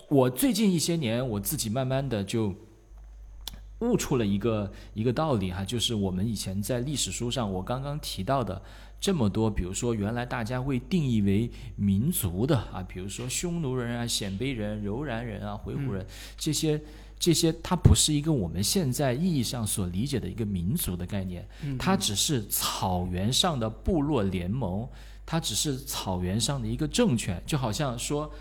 [0.09, 2.55] 我最近一些年我自己慢慢的就。
[3.79, 8.59] 悟出了一个一个道理哈，就是我们以前在历史书上我刚刚提到的
[8.99, 16.03] 这么多，比如说原来大家会定义为民族的啊，比如说匈奴人啊、鲜卑人、柔然人啊、回鹘人、
[16.35, 16.81] 这些。
[17.19, 21.47] 这些它不是一个我们现在意义上所理解的一个民族的概念，
[21.79, 24.87] 它只是草原上的部落联盟，
[25.27, 28.31] 它只是草原上的一个政权，就好像说，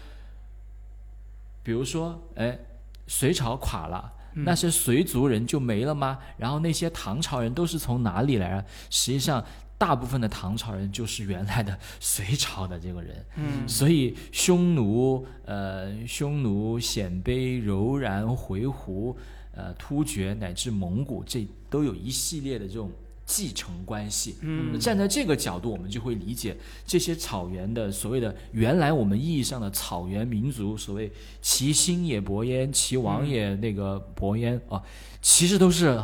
[1.62, 2.58] 比如说，哎，
[3.06, 4.14] 隋朝垮了。
[4.38, 6.18] 那些隋族人就没了吗？
[6.36, 8.64] 然后那些唐朝人都是从哪里来啊？
[8.90, 9.42] 实际上，
[9.78, 13.26] 大部分的唐朝人就是原来的隋朝的这个人。
[13.36, 19.16] 嗯所以匈奴、呃匈奴、鲜卑、柔然、回鹘、
[19.54, 22.92] 呃突厥乃至蒙古，这都有一系列的这种
[23.26, 24.36] 继承关系。
[24.40, 31.10] 嗯站在这个角度，我们就会理解这些草原的所谓的原来我们意义上的草原民族，所谓
[31.42, 34.80] 其兴也勃焉，其亡也那个勃焉啊，
[35.20, 36.02] 其实都是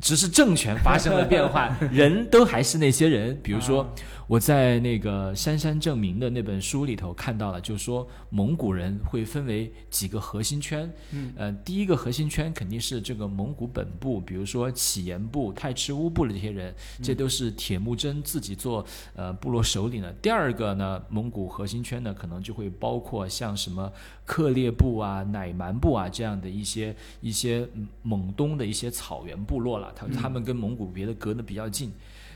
[0.00, 3.38] 只是政权发生了变化， 人都还是那些人。
[3.42, 3.88] 比如说，啊
[4.26, 10.92] 我在那个杉山正明的那本书里头看到了，就是说蒙古人会分为几个核心圈。
[11.12, 20.12] 嗯，呃，第一个核心圈肯定是这个蒙古本部，比如说乞颜部、太赤乌部的这些人，这都是铁木真自己做呃部落首领的。
[20.14, 23.92] 第二个呢，蒙古核心圈呢，可能就会包括像什么
[24.24, 31.92] 克烈部啊、乃蛮部啊这样的一些一些嗯蒙东的一些草原部落了，他他们跟蒙古别的隔得比较近。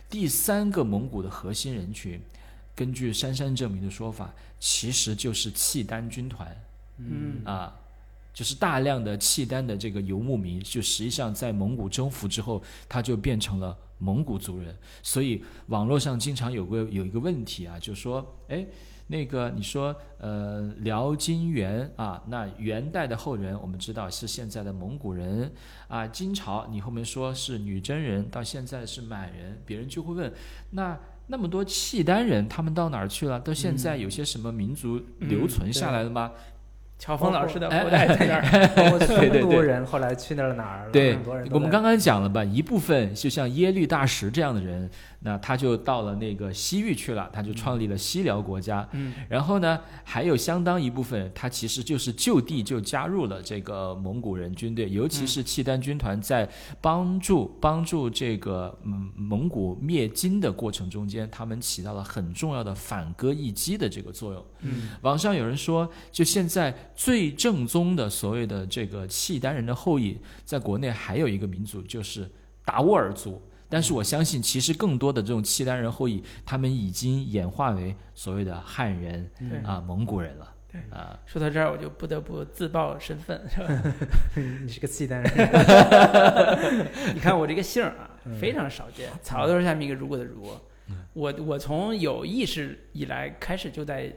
[0.09, 2.21] 第三个蒙古的核心人群，
[2.75, 6.57] 根据杉山正明的说法，其实就是契丹军团
[6.99, 7.75] 嗯啊，
[8.35, 14.77] 就是大量的契丹的这个游牧民，就实际上在蒙古征服之后，他就变成了蒙古族人。
[15.03, 18.67] 所以网络上经常有个有一个问题啊，就说，哎，
[19.11, 25.51] 那个你说，呃，辽金元啊，那元代的后人，我们知道是现在的蒙古人
[25.89, 30.33] 啊，金朝你后面说是女真人，到现在是满人，别人就会问，
[30.71, 30.97] 那
[31.27, 33.41] 那么多契丹人，他们到哪儿去了？
[33.41, 36.31] 到现在有些什么民族留存下来了吗？
[36.97, 38.69] 乔峰老师的哎后代在那儿。
[38.77, 40.93] 包括对对匈奴对人后来去那儿哪儿了？
[40.93, 44.89] 对很多人，都在我们刚刚讲了吧，一部分就像耶律大石这样的人，
[45.23, 48.89] 那他就到了那个西域去了，他就创立了西辽国家。
[48.93, 56.49] 嗯，然后呢，还有相当一部分，他其实就是就地就加入了这个蒙古人军队，尤其是契丹军团在
[56.81, 64.43] 帮助帮助这个嗯蒙古灭金的过程中间，他们起到了很重要的反戈一击的这个作用。
[64.61, 70.17] 嗯，网上有人说，就现在最正宗的所谓的这个契丹人的后裔，
[70.47, 72.27] 在国内还有一个民族就是
[72.65, 73.43] 达斡尔族。
[73.71, 80.53] 但是我相信，其实更多的这种契丹人后裔，他们已经演化为所谓的汉人对啊、蒙古人了。
[80.71, 83.83] 对啊，说到这儿，我就不得不自曝身份，是吧？
[84.63, 85.33] 你是个契丹人，
[87.15, 88.11] 你看我这个姓儿啊，
[88.41, 90.49] 非常少见，草字头下面一个如果的如。
[91.13, 94.13] 我我从有意识以来开始就在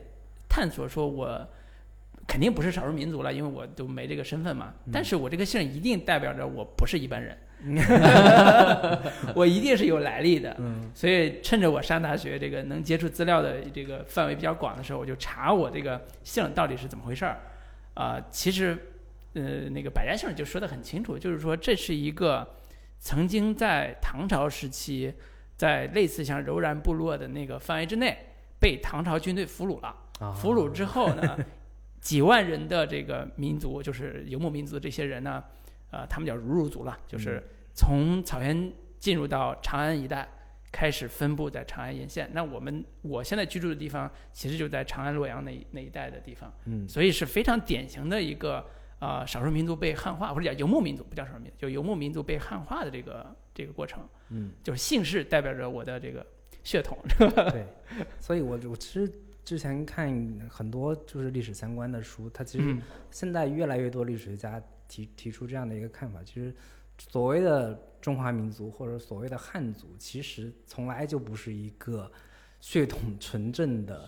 [0.49, 1.47] 探索，说我
[2.27, 4.73] 肯定不是少数民族了，因为我都没这个身份嘛。
[4.91, 7.35] 但是我这个姓一定代表着我不是一般人，
[9.35, 10.55] 我一定是有来历的。
[10.59, 17.39] 嗯所以趁着我上大学这个能接触资料的这个范围比较广的时候，我就查我这个姓到底是怎么回事儿。
[17.95, 18.75] 啊、其实，
[19.33, 22.55] 呃，那个百家姓就说的很清楚，就是说这是一个
[22.99, 25.13] 曾经在唐朝时期，
[25.55, 28.17] 在类似像柔然部落的那个范围之内，
[28.59, 29.95] 被唐朝军队俘虏了。
[30.19, 31.37] 啊俘虏之后呢，
[31.99, 35.43] 几万人的这个民族，就是游牧民族这些人呢，
[35.93, 37.41] 呃，他们叫如入族了，就是
[37.75, 40.27] 从草原进入到长安一带，
[40.71, 42.27] 开始分布在长安沿线。
[42.33, 48.65] 那我们我现在居住的地方，其实就在长安洛阳那那一带的地方，嗯所以是非常典型的一个
[48.97, 54.03] 呃少数民族被汉化，或者叫游牧民族，不叫少数民族，就游牧民族被汉化的这个这个过程。
[54.29, 56.25] 嗯，就是姓氏代表着我的这个
[56.63, 56.97] 血统，
[57.51, 57.67] 对，
[58.19, 59.11] 所以我我其实
[59.45, 60.09] 之前看
[60.49, 64.59] 很多就是历史相关的书，它其实嗯现在越来越多历史学家
[64.93, 66.53] 提提出这样的一个看法，其实
[66.99, 72.11] 所谓的中华民族或者所谓的汉族，其实从来就不是一个
[72.59, 74.07] 血统纯正的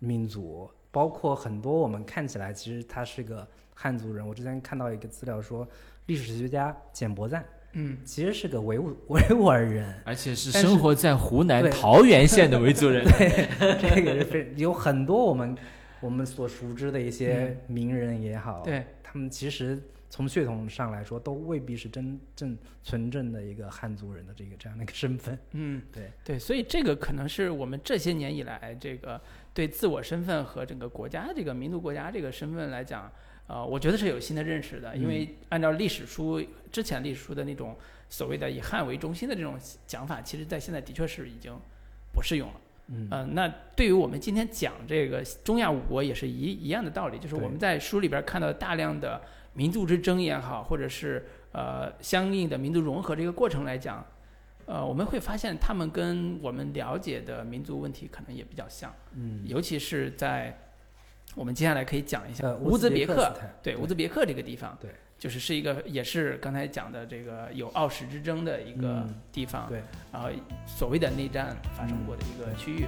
[0.00, 4.26] 民族，包括很多我们看起来其实他是个汉族人。
[4.26, 5.68] 我之前看到一个资料说，
[6.06, 13.04] 历史学家简伯赞嗯，其实是个维吾维吾尔人，而且是生活在湖南桃源县的维族人。
[13.06, 15.56] 对这个是非有很多我们
[16.00, 19.78] 我们所熟知的一些名人也好，对，他们其实
[20.08, 25.38] 从血统上来说，都未必是真正纯正的一个汉族人的这个这样的一个身份。
[25.50, 29.20] 嗯，对对，所以这个可能是我们这些年以来这个
[29.52, 33.12] 对自我身份和整个国家这个民族国家这个身份来讲，
[33.48, 37.76] 呃，我觉得是有新的认识的，因为按照历史书之前历史书的那种
[38.08, 41.52] 所谓的以汉为中心的这种讲法，其实在现在的确是已经
[42.14, 42.60] 不适用了。
[42.88, 43.08] 嗯。
[43.10, 49.20] 呃，那对于我们今天讲这个中亚五国也是一一样的道理，就是我们在书里边看到大量的
[49.54, 54.04] 民族之争也好，或者是呃相应的民族融合这个过程来讲，
[54.66, 60.56] 呃，我们会发现他们跟我们了解的民族问题可能也比较像，嗯，尤其是在
[61.34, 64.90] 我们接下来可以讲一下呃，乌兹别克，对乌兹别克这个地方，对，
[65.22, 69.80] 就是是一个也是刚才讲的这个有傲史之争的一个嗯地方，对，
[70.12, 70.28] 然后
[70.66, 72.84] 所谓的内战发生过的一个区域。